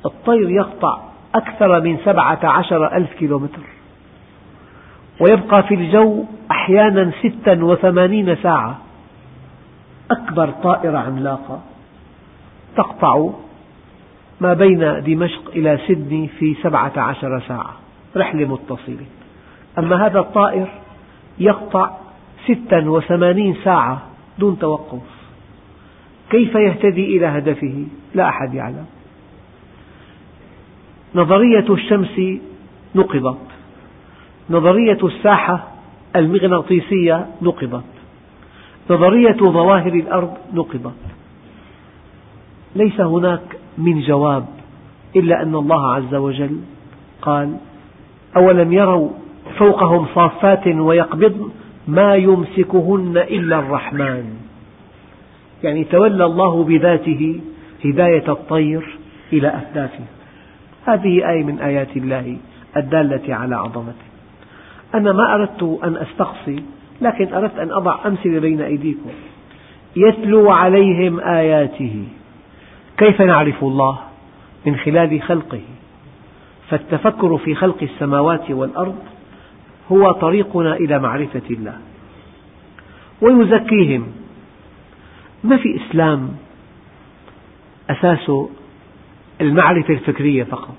الطير 0.05 0.49
يقطع 0.49 0.99
أكثر 1.35 1.81
من 1.81 1.97
سبعة 2.05 2.39
عشر 2.43 2.95
ألف 2.95 3.13
كيلومتر. 3.13 3.76
ويبقى 5.19 5.63
في 5.63 5.73
الجو 5.75 6.23
أحيانا 6.51 7.11
ستا 7.23 7.63
وثمانين 7.63 8.35
ساعة. 8.35 8.77
أكبر 10.11 10.49
طائرة 10.49 10.97
عملاقة 10.97 11.61
تقطع 12.75 13.29
ما 14.41 14.53
بين 14.53 15.03
دمشق 15.03 15.51
إلى 15.55 15.79
سيدني 15.87 16.27
في 16.27 16.55
سبعة 16.63 16.91
عشر 16.97 17.39
ساعة. 17.47 17.73
رحلة 18.15 18.47
متصلة. 18.47 19.05
أما 19.77 20.05
هذا 20.05 20.19
الطائر 20.19 20.67
يقطع 21.39 21.91
ستا 22.47 22.89
وثمانين 22.89 23.55
ساعة 23.63 24.01
دون 24.39 24.59
توقف. 24.59 25.01
كيف 26.29 26.55
يهتدي 26.55 27.17
إلى 27.17 27.25
هدفه؟ 27.25 27.85
لا 28.15 28.29
أحد 28.29 28.53
يعلم. 28.53 28.85
نظرية 31.15 31.73
الشمس 31.73 32.39
نقضت 32.95 33.56
نظرية 34.49 34.97
الساحة 35.03 35.67
المغناطيسية 36.15 37.25
نقضت 37.41 37.83
نظرية 38.89 39.37
ظواهر 39.37 39.93
الأرض 39.93 40.33
نقضت 40.53 40.93
ليس 42.75 43.01
هناك 43.01 43.57
من 43.77 44.01
جواب 44.01 44.45
إلا 45.15 45.41
أن 45.43 45.55
الله 45.55 45.93
عز 45.93 46.15
وجل 46.15 46.59
قال 47.21 47.57
أولم 48.37 48.73
يروا 48.73 49.09
فوقهم 49.57 50.05
صافات 50.15 50.67
ويقبضن 50.67 51.49
ما 51.87 52.15
يمسكهن 52.15 53.17
إلا 53.17 53.59
الرحمن. 53.59 54.37
يعني 55.63 55.83
تولى 55.83 56.25
الله 56.25 56.63
بذاته 56.63 57.39
هداية 57.85 58.31
الطير 58.31 58.97
إلى 59.33 59.47
أهدافه 59.47 60.03
هذه 60.85 61.29
آية 61.29 61.43
من 61.43 61.59
آيات 61.59 61.97
الله 61.97 62.37
الدالة 62.77 63.35
على 63.35 63.55
عظمته. 63.55 64.06
أنا 64.97 65.11
ما 65.11 65.33
أردت 65.33 65.79
أن 65.83 65.97
أستقصي 65.97 66.63
لكن 67.01 67.33
أردت 67.33 67.59
أن 67.59 67.71
أضع 67.71 67.95
أمثلة 68.05 68.39
بين 68.39 68.61
أيديكم. 68.61 69.09
يتلو 69.95 70.51
عليهم 70.51 71.19
آياته. 71.19 72.07
كيف 72.97 73.21
نعرف 73.21 73.63
الله؟ 73.63 73.99
من 74.65 74.75
خلال 74.75 75.21
خلقه. 75.21 75.61
فالتفكر 76.69 77.37
في 77.37 77.55
خلق 77.55 77.77
السماوات 77.81 78.51
والأرض 78.51 78.99
هو 79.91 80.11
طريقنا 80.11 80.75
إلى 80.75 80.99
معرفة 80.99 81.41
الله. 81.49 81.77
ويزكيهم. 83.21 84.07
ما 85.43 85.57
في 85.57 85.75
إسلام 85.75 86.29
أساسه 87.89 88.49
المعرفة 89.41 89.93
الفكرية 89.93 90.43
فقط. 90.43 90.75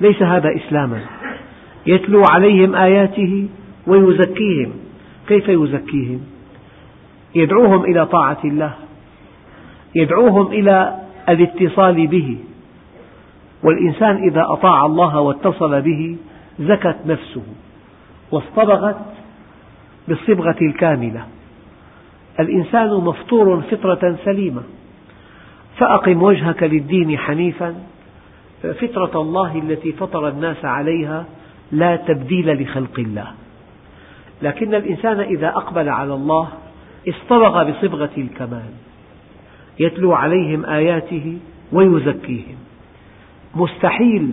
ليس 0.00 0.22
هذا 0.22 0.48
إسلاما. 0.56 1.00
يتلو 1.86 2.22
عليهم 2.30 2.74
آياته 2.74 3.48
ويزكيهم. 3.86 4.72
كيف 5.28 5.48
يزكيهم؟ 5.48 6.20
يدعوهم 7.34 7.84
إلى 7.84 8.06
طاعة 8.06 8.38
الله. 8.44 8.74
يدعوهم 9.94 10.46
إلى 10.46 10.98
الاتصال 11.28 12.06
به. 12.06 12.38
والإنسان 13.62 14.16
إذا 14.16 14.44
أطاع 14.48 14.86
الله 14.86 15.20
واتصل 15.20 15.80
به 15.80 16.16
زكت 16.58 16.96
نفسه 17.06 17.42
واصطبغت 18.32 18.96
بالصبغة 20.08 20.56
الكاملة. 20.62 21.26
الإنسان 22.40 22.88
مفطور 22.88 23.60
فطرة 23.60 24.16
سليمة. 24.24 24.62
فأقم 25.78 26.22
وجهك 26.22 26.62
للدين 26.62 27.18
حنيفا. 27.18 27.74
فطرة 28.62 29.20
الله 29.20 29.58
التي 29.58 29.92
فطر 29.92 30.28
الناس 30.28 30.64
عليها 30.64 31.24
لا 31.72 31.96
تبديل 31.96 32.62
لخلق 32.62 32.98
الله. 32.98 33.32
لكن 34.42 34.74
الإنسان 34.74 35.20
إذا 35.20 35.48
أقبل 35.48 35.88
على 35.88 36.14
الله 36.14 36.48
اصطبغ 37.08 37.70
بصبغة 37.70 38.10
الكمال. 38.18 38.70
يتلو 39.80 40.12
عليهم 40.12 40.64
آياته 40.64 41.38
ويزكيهم. 41.72 42.56
مستحيل 43.54 44.32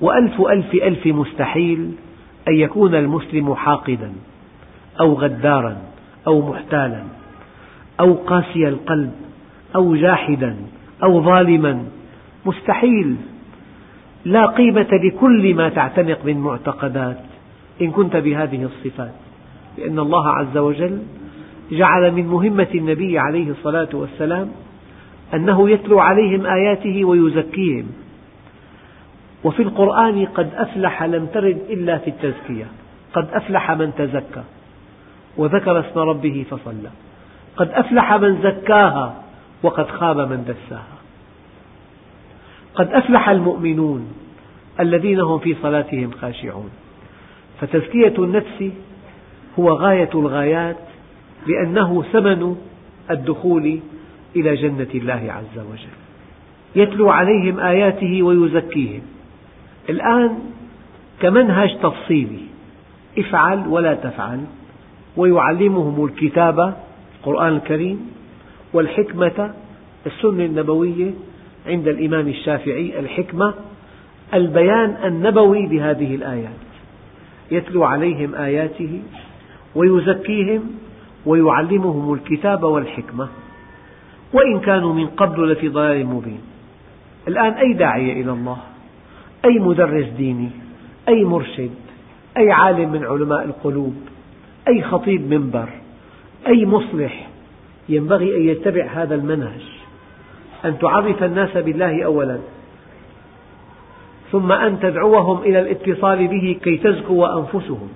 وألف 0.00 0.40
ألف 0.40 0.74
ألف 0.74 1.06
مستحيل 1.06 1.90
أن 2.48 2.54
يكون 2.54 2.94
المسلم 2.94 3.54
حاقدا 3.54 4.12
أو 5.00 5.14
غدارا 5.14 5.76
أو 6.26 6.50
محتالا 6.50 7.02
أو 8.00 8.14
قاسي 8.14 8.68
القلب 8.68 9.12
أو 9.76 9.96
جاحدا 9.96 10.56
أو 11.02 11.22
ظالما. 11.22 11.84
مستحيل. 12.46 13.16
لا 14.24 14.46
قيمة 14.46 14.88
لكل 15.04 15.54
ما 15.54 15.68
تعتنق 15.68 16.24
من 16.24 16.38
معتقدات 16.38 17.18
إن 17.82 17.90
كنت 17.90 18.16
بهذه 18.16 18.64
الصفات. 18.64 19.14
لأن 19.78 19.98
الله 19.98 20.28
عز 20.28 20.56
وجل 20.56 21.02
جعل 21.70 22.12
من 22.12 22.26
مهمة 22.26 22.68
النبي 22.74 23.18
عليه 23.18 23.50
الصلاة 23.50 23.88
والسلام 23.92 24.50
أنه 25.34 25.70
يتلو 25.70 25.98
عليهم 25.98 26.46
آياته 26.46 27.04
ويزكيهم. 27.04 27.86
وفي 29.44 29.62
القرآن 29.62 30.26
قد 30.26 30.50
أفلح 30.54 31.02
لم 31.02 31.26
ترد 31.26 31.58
إلا 31.70 31.98
في 31.98 32.10
التزكية 32.10 32.66
قد 33.12 33.28
أفلح 33.32 33.72
من 33.72 33.92
تزكى 33.98 34.42
وذكر 35.36 35.80
اسم 35.80 35.98
ربه 35.98 36.44
فصلى 36.50 36.90
قد 37.56 37.70
أفلح 37.70 38.14
من 38.14 38.42
زكاها 38.42 39.22
وقد 39.62 39.90
خاب 39.90 40.18
من 40.18 40.44
دساها. 40.44 40.97
قد 42.78 42.92
أفلح 42.92 43.28
المؤمنون 43.28 44.12
الذين 44.80 45.20
هم 45.20 45.38
في 45.38 45.56
صلاتهم 45.62 46.10
خاشعون. 46.10 46.70
فتزكية 47.60 48.14
النفس 48.18 48.70
هو 49.58 49.70
غاية 49.70 50.10
الغايات 50.14 50.76
لأنه 51.46 52.02
ثمن 52.02 52.56
الدخول 53.10 53.78
إلى 54.36 54.54
جنة 54.54 54.88
الله 54.94 55.32
عز 55.32 55.58
وجل. 55.58 55.98
يتلو 56.76 57.10
عليهم 57.10 57.60
آياته 57.60 58.22
ويزكيهم. 58.22 59.02
الآن 59.88 60.38
كمنهج 61.20 61.78
تفصيلي. 61.82 62.40
افعل 63.18 63.68
ولا 63.68 63.94
تفعل. 63.94 64.40
ويعلمهم 65.16 66.04
الكتاب 66.04 66.76
القرآن 67.18 67.56
الكريم 67.56 68.10
والحكمة 68.72 69.54
السنة 70.06 70.44
النبوية 70.44 71.10
عند 71.66 71.88
الإمام 71.88 72.28
الشافعي 72.28 72.98
الحكمة 72.98 73.54
البيان 74.34 74.96
النبوي 75.04 75.66
لهذه 75.66 76.14
الآيات. 76.14 76.50
يتلو 77.50 77.84
عليهم 77.84 78.34
آياته 78.34 79.02
ويزكيهم 79.74 80.70
ويعلمهم 81.26 82.14
الكتاب 82.14 82.62
والحكمة. 82.62 83.28
وإن 84.32 84.60
كانوا 84.60 84.94
من 84.94 85.06
قبل 85.06 85.52
لفي 85.52 85.68
ضلال 85.68 86.06
مبين. 86.06 86.40
الآن 87.28 87.52
أي 87.52 87.72
داعية 87.72 88.12
إلى 88.12 88.32
الله؟ 88.32 88.58
أي 89.44 89.58
مدرس 89.58 90.06
ديني؟ 90.06 90.50
أي 91.08 91.24
مرشد؟ 91.24 91.70
أي 92.36 92.50
عالم 92.50 92.92
من 92.92 93.04
علماء 93.04 93.44
القلوب؟ 93.44 93.94
أي 94.68 94.82
خطيب 94.82 95.30
منبر؟ 95.34 95.68
أي 96.46 96.66
مصلح؟ 96.66 97.28
ينبغي 97.88 98.36
أن 98.36 98.48
يتبع 98.48 98.86
هذا 98.86 99.14
المنهج. 99.14 99.77
أن 100.64 100.78
تعرف 100.78 101.22
الناس 101.22 101.56
بالله 101.56 102.04
أولا. 102.04 102.38
ثم 104.32 104.52
أن 104.52 104.80
تدعوهم 104.80 105.42
إلى 105.42 105.60
الاتصال 105.60 106.28
به 106.28 106.58
كي 106.62 106.76
تزكو 106.76 107.26
أنفسهم. 107.26 107.88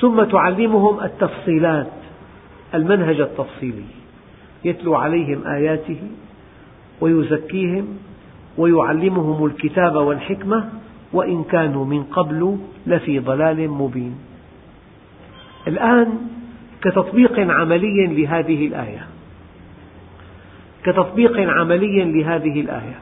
ثم 0.00 0.24
تعلمهم 0.24 1.00
التفصيلات 1.00 1.92
المنهج 2.74 3.20
التفصيلي. 3.20 3.84
يتلو 4.64 4.94
عليهم 4.94 5.46
آياته 5.46 6.00
ويزكيهم 7.00 7.98
ويعلمهم 8.58 9.46
الكتاب 9.46 9.94
والحكمة 9.94 10.68
وإن 11.12 11.44
كانوا 11.44 11.84
من 11.84 12.02
قبل 12.02 12.58
لفي 12.86 13.18
ضلال 13.18 13.70
مبين. 13.70 14.18
الآن 15.66 16.18
كتطبيق 16.82 17.40
عملي 17.40 18.06
لهذه 18.06 18.66
الآية. 18.66 19.06
كتطبيق 20.84 21.50
عملي 21.50 22.04
لهذه 22.04 22.60
الآية. 22.60 22.98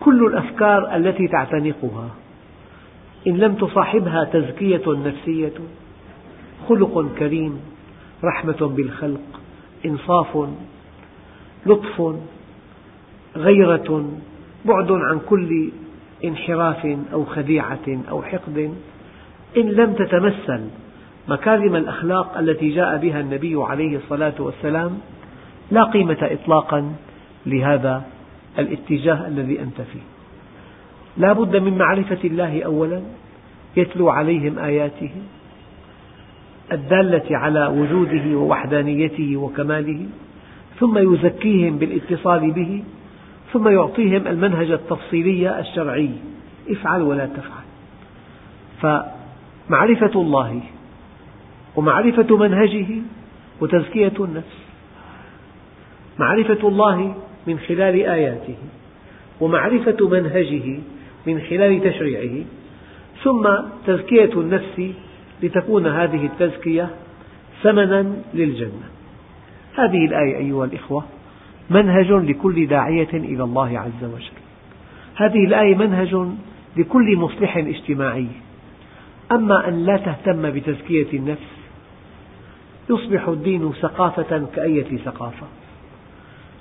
كل 0.00 0.26
الأفكار 0.26 0.96
التي 0.96 1.28
تعتنقها 1.28 2.08
إن 3.26 3.36
لم 3.36 3.54
تصاحبها 3.54 4.24
تزكية 4.24 4.82
نفسية 4.86 5.52
خلق 6.68 7.08
كريم 7.18 7.60
رحمة 8.24 8.72
بالخلق 8.76 9.40
إنصاف 9.86 10.48
لطف 11.66 12.14
غيرة 13.36 14.10
بعد 14.64 14.90
عن 14.90 15.20
كل 15.28 15.70
انحراف 16.24 16.96
أو 17.12 17.24
خديعة 17.24 18.02
أو 18.10 18.22
حقد 18.22 18.74
إن 19.56 19.68
لم 19.68 19.94
تتمثل 19.94 20.60
مكارم 21.28 21.76
الأخلاق 21.76 22.38
التي 22.38 22.68
جاء 22.74 22.96
بها 22.96 23.20
النبي 23.20 23.54
عليه 23.62 23.96
الصلاة 23.96 24.34
والسلام 24.38 24.98
لا 25.70 25.84
قيمة 25.84 26.18
إطلاقا 26.22 26.92
لهذا 27.46 28.02
الاتجاه 28.58 29.28
الذي 29.28 29.60
أنت 29.60 29.80
فيه. 29.80 30.00
لا 31.16 31.32
بد 31.32 31.56
من 31.56 31.78
معرفة 31.78 32.18
الله 32.24 32.62
أولا 32.62 33.02
يتلو 33.76 34.08
عليهم 34.08 34.58
آياته 34.58 35.10
الدالة 36.72 37.36
على 37.36 37.66
وجوده 37.66 38.38
ووحدانيته 38.38 39.36
وكماله 39.36 40.06
ثم 40.80 40.98
يزكيهم 41.14 41.78
بالاتصال 41.78 42.50
به 42.50 42.82
ثم 43.52 43.68
يعطيهم 43.68 44.26
المنهج 44.26 44.70
التفصيلي 44.70 45.60
الشرعي. 45.60 46.10
افعل 46.70 47.02
ولا 47.02 47.26
تفعل. 47.26 47.64
فمعرفة 48.82 50.20
الله 50.20 50.60
ومعرفة 51.76 52.36
منهجه 52.36 52.86
وتزكية 53.60 54.12
النفس 54.20 54.59
معرفة 56.20 56.68
الله 56.68 57.14
من 57.46 57.58
خلال 57.58 57.94
آياته 57.94 58.56
ومعرفة 59.40 60.08
منهجه 60.08 60.78
من 61.26 61.40
خلال 61.40 61.82
تشريعه 61.82 62.44
ثم 63.22 63.48
تزكية 63.86 64.40
النفس 64.40 64.92
لتكون 65.42 65.86
هذه 65.86 66.26
التزكية 66.26 66.90
ثمنا 67.62 68.12
للجنة. 68.34 68.88
هذه 69.74 70.04
الآية 70.04 70.36
أيها 70.36 70.64
الإخوة 70.64 71.04
منهج 71.70 72.12
لكل 72.12 72.66
داعية 72.66 73.08
إلى 73.12 73.44
الله 73.44 73.78
عز 73.78 74.04
وجل. 74.04 74.40
هذه 75.16 75.44
الآية 75.44 75.74
منهج 75.74 76.16
لكل 76.76 77.16
مصلح 77.16 77.56
اجتماعي. 77.56 78.26
أما 79.32 79.68
أن 79.68 79.84
لا 79.84 79.96
تهتم 79.96 80.50
بتزكية 80.50 81.18
النفس 81.18 81.60
يصبح 82.90 83.28
الدين 83.28 83.72
ثقافة 83.72 84.46
كأية 84.54 84.96
ثقافة 84.96 85.46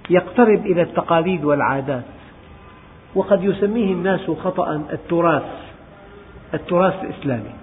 يقترب 0.10 0.66
إلى 0.66 0.82
التقاليد 0.82 1.43
والعادات. 1.43 2.03
وقد 3.16 3.43
يسميه 3.43 3.93
الناس 3.93 4.32
خطأ 4.32 4.76
التراث 4.76 5.43
التراث 6.53 7.03
الإسلامي. 7.03 7.53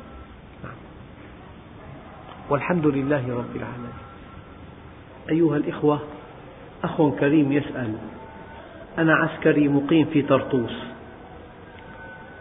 والحمد 2.51 2.87
لله 2.87 3.37
رب 3.39 3.57
العالمين. 3.57 3.97
أيها 5.31 5.57
الإخوة 5.57 6.01
أخ 6.85 7.03
كريم 7.21 7.53
يسأل 7.53 7.95
أنا 8.99 9.15
عسكري 9.15 9.69
مقيم 9.69 10.07
في 10.07 10.23
طرطوس. 10.23 10.77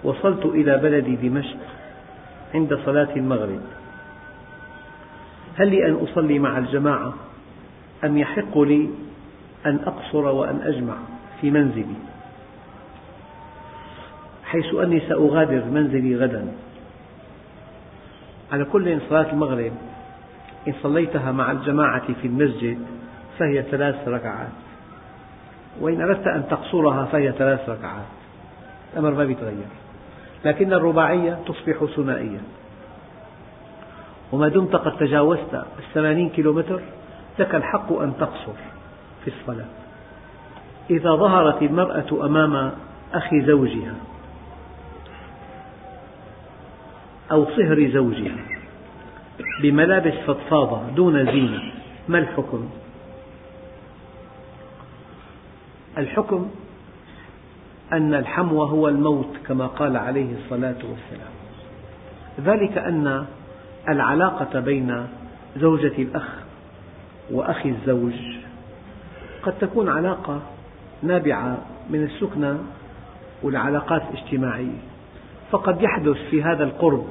وصلت 0.04 0.46
إلى 0.46 0.78
بلدي 0.78 1.16
دمشق 1.16 1.58
عند 2.54 2.80
صلاة 2.86 3.16
المغرب. 3.16 3.62
هل 5.58 5.70
لي 5.70 5.88
أن 5.88 5.94
أصلي 5.94 6.40
مع 6.40 6.58
الجماعة؟ 6.58 7.14
أم 8.04 8.18
يحق 8.18 8.58
لي 8.58 8.90
أن 9.66 9.80
أقصر 9.86 10.26
وأن 10.26 10.62
أجمع 10.62 10.96
في 11.42 11.52
منزلي 11.52 11.96
حيث 14.46 14.76
أني 14.76 15.00
سأغادر 15.00 15.66
منزلي 15.66 16.16
غدا. 16.16 16.48
على 18.52 18.66
كل 18.66 19.00
صلاة 19.10 19.32
المغرب 19.32 19.72
إن 20.68 20.74
صليتها 20.84 21.32
مع 21.32 21.52
الجماعة 21.52 22.14
في 22.22 22.28
المسجد 22.28 22.86
فهي 23.40 23.64
ثلاث 23.64 24.08
ركعات 24.08 24.50
وإن 25.82 26.02
أردت 26.02 26.28
أن 26.28 26.48
تقصرها 26.50 27.06
فهي 27.06 27.32
ثلاث 27.32 27.70
ركعات. 27.70 28.06
الأمر 28.94 29.12
ما 29.12 29.24
يتغير 29.24 29.68
لكن 30.46 30.74
الرباعية 30.74 31.40
تصبح 31.46 31.86
ثنائية 31.96 32.40
وما 34.32 34.48
دمت 34.48 34.76
قد 34.76 34.98
تجاوزت 34.98 35.66
الثمانين 35.80 36.30
كيلومتر 36.30 36.82
لك 37.40 37.56
الحق 37.56 37.94
أن 37.94 38.14
تقصر. 38.18 38.75
في 39.26 39.32
الصلاة 39.42 39.66
إذا 40.90 41.16
ظهرت 41.16 41.62
المرأة 41.62 42.26
أمام 42.26 42.72
أخي 43.14 43.42
زوجها 43.46 43.94
أو 47.32 47.46
صهر 47.46 47.90
زوجها 47.94 48.36
بملابس 49.62 50.14
فضفاضة 50.14 50.90
دون 50.96 51.26
زينة 51.26 51.62
ما 52.08 52.20
الحكم؟ 52.20 52.70
الحكم 55.98 56.50
أن 57.94 58.14
الحمو 58.14 58.64
هو 58.64 58.88
الموت 58.88 59.38
كما 59.48 59.68
قال 59.68 59.98
عليه 59.98 60.36
الصلاة 60.36 60.78
والسلام 60.78 61.32
ذلك 62.40 62.78
أن 62.78 63.26
العلاقة 63.90 64.60
بين 64.60 65.08
زوجة 65.58 66.02
الأخ 66.02 66.28
وأخي 67.32 67.70
الزوج 67.70 68.35
قد 69.46 69.54
تكون 69.60 69.90
علاقة 69.90 70.42
نابعة 71.04 71.58
من 71.90 72.04
السكنى 72.04 72.54
والعلاقات 73.44 74.02
الاجتماعية. 74.12 74.80
فقد 75.52 75.82
يحدث 75.82 76.18
في 76.30 76.44
هذا 76.44 76.64
القرب 76.64 77.06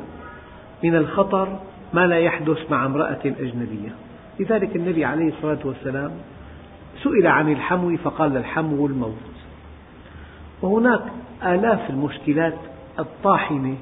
من 0.84 0.96
الخطر 0.96 1.58
ما 1.92 2.06
لا 2.06 2.18
يحدث 2.18 2.70
مع 2.70 2.86
امرأة 2.86 3.20
أجنبية. 3.24 3.90
لذلك 4.40 4.76
النبي 4.76 5.04
عليه 5.04 5.28
الصلاة 5.28 5.58
والسلام 5.64 6.10
سئل 7.02 7.26
عن 7.26 7.52
الحمو 7.52 7.96
فقال 7.96 8.36
الحمو 8.36 8.86
الموت. 8.86 9.34
وهناك 10.62 11.02
آلاف 11.44 11.90
المشكلات 11.90 12.58
الطاحنة 12.98 13.76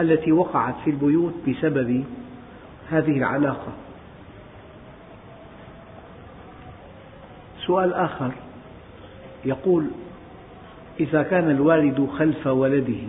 التي 0.00 0.32
وقعت 0.32 0.74
في 0.84 0.90
البيوت 0.90 1.34
بسبب 1.48 2.04
هذه 2.90 3.18
العلاقة. 3.18 3.72
سؤال 7.68 7.94
آخر. 7.94 8.32
يقول 9.44 9.84
إذا 11.00 11.22
كان 11.22 11.50
الوالد 11.50 12.08
خلف 12.18 12.46
ولده 12.46 13.02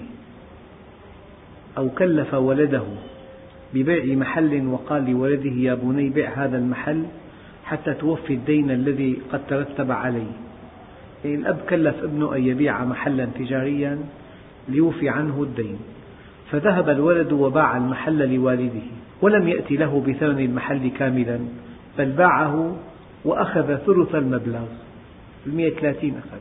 أو 1.78 1.90
كلف 1.90 2.34
ولده 2.34 2.84
ببيع 3.74 4.16
محل 4.16 4.68
وقال 4.68 5.12
لولده 5.12 5.52
يا 5.52 5.74
بني 5.74 6.10
بع 6.10 6.30
هذا 6.36 6.58
المحل 6.58 7.04
حتى 7.66 7.94
توفي 7.94 8.34
الدين 8.34 8.72
الذي 8.72 9.18
قد 9.34 9.42
ترتب 9.48 9.92
عليه. 9.92 10.32
يعني 11.26 11.36
الأب 11.36 11.60
كلف 11.70 12.04
ابنه 12.04 12.36
أن 12.36 12.44
يبيع 12.44 12.86
محلا 12.86 13.26
تجاريا 13.26 14.00
ليوفي 14.70 15.10
عنه 15.10 15.44
الدين. 15.44 15.80
فذهب 16.52 16.90
الولد 16.90 17.32
وباع 17.32 17.78
المحل 17.78 18.36
لوالده 18.36 18.88
ولم 19.22 19.48
يأتي 19.48 19.76
له 19.76 20.04
بثمن 20.08 20.40
المحل 20.40 20.92
كاملا 21.00 21.40
بل 21.98 22.12
باعه 22.12 22.76
وأخذ 23.26 23.76
ثلث 23.76 24.16
المبلغ 24.16 24.66
المئة 25.48 25.70
ثلاثين 25.80 26.18
أخذ. 26.18 26.38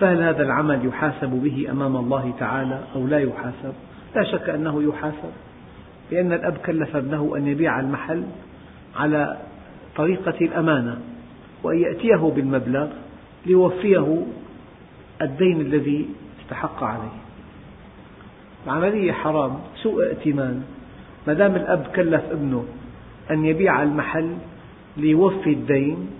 فهل 0.00 0.22
هذا 0.22 0.42
العمل 0.42 0.86
يحاسب 0.86 1.30
به 1.30 1.66
أمام 1.70 1.96
الله 1.96 2.34
تعالى 2.38 2.80
أو 2.94 3.06
لا 3.06 3.18
يحاسب؟ 3.18 3.72
لا 4.16 4.24
شك 4.24 4.48
أنه 4.48 4.82
يحاسب 4.82 5.30
لأن 6.10 6.32
الأب 6.32 6.56
كلف 6.56 6.96
ابنه 6.96 7.34
أن 7.36 7.46
يبيع 7.46 7.80
المحل 7.80 8.24
على 8.96 9.36
طريقة 9.96 10.34
الأمانة 10.40 10.98
وأن 11.62 11.78
يأتيه 11.78 12.16
بالمبلغ 12.16 12.88
ليوفيه 13.46 14.26
الدين 15.22 15.60
الذي 15.60 16.08
استحق 16.42 16.84
عليه. 16.84 17.20
العملية 18.66 19.12
حرام 19.12 19.58
سوء 19.82 20.06
ائتمان. 20.06 20.62
ما 21.26 21.32
دام 21.32 21.56
الأب 21.56 21.86
كلف 21.96 22.22
ابنه 22.30 22.64
أن 23.30 23.44
يبيع 23.44 23.82
المحل 23.82 24.36
ليوفي 24.96 25.52
الدين 25.52 26.10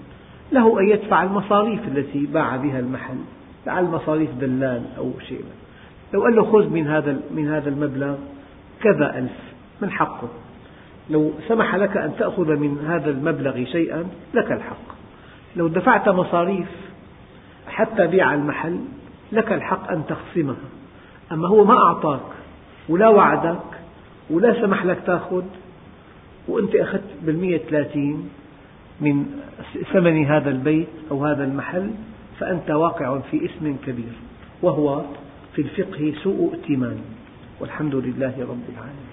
له 0.52 0.80
أن 0.80 0.88
يدفع 0.88 1.22
المصاريف 1.22 1.80
التي 1.88 2.26
باع 2.26 2.56
بها 2.56 2.78
المحل 2.78 3.18
لعل 3.66 3.84
مصاريف 3.84 4.30
دلال 4.40 4.82
أو 4.98 5.12
شيء. 5.28 5.44
لو 6.14 6.22
قال 6.22 6.36
له 6.36 6.44
خذ 6.52 6.68
من 6.68 6.86
هذا 6.86 7.20
من 7.34 7.48
هذا 7.48 7.68
المبلغ 7.68 8.14
كذا 8.82 9.18
ألف 9.18 9.32
من 9.82 9.90
حقه. 9.90 10.28
لو 11.10 11.32
سمح 11.48 11.74
لك 11.74 11.96
أن 11.96 12.12
تأخذ 12.18 12.56
من 12.56 12.84
هذا 12.86 13.10
المبلغ 13.10 13.64
شيئا 13.64 14.04
لك 14.34 14.52
الحق. 14.52 14.94
لو 15.56 15.68
دفعت 15.68 16.08
مصاريف 16.08 16.68
حتى 17.68 18.06
بيع 18.06 18.34
المحل 18.34 18.80
لك 19.32 19.52
الحق 19.52 19.90
أن 19.90 20.02
تخصمها. 20.08 20.68
أما 21.32 21.48
هو 21.48 21.64
ما 21.64 21.74
أعطاك 21.74 22.20
ولا 22.88 23.08
وعدك 23.08 23.60
ولا 24.30 24.60
سمح 24.60 24.84
لك 24.84 24.98
تأخذ 25.06 25.44
وأنت 26.48 26.74
أخذت 26.74 27.04
بالمئة 27.22 27.58
ثلاثين 27.58 28.28
من 29.00 29.26
ثمن 29.92 30.24
هذا 30.26 30.50
البيت 30.50 30.88
أو 31.10 31.24
هذا 31.24 31.44
المحل 31.44 31.90
فأنت 32.38 32.70
واقع 32.70 33.18
في 33.30 33.44
إثم 33.44 33.72
كبير 33.86 34.12
وهو 34.62 35.04
في 35.54 35.62
الفقه 35.62 36.12
سوء 36.22 36.54
ائتمان. 36.54 36.98
والحمد 37.60 37.94
لله 37.94 38.34
رب 38.40 38.66
العالمين. 38.72 39.09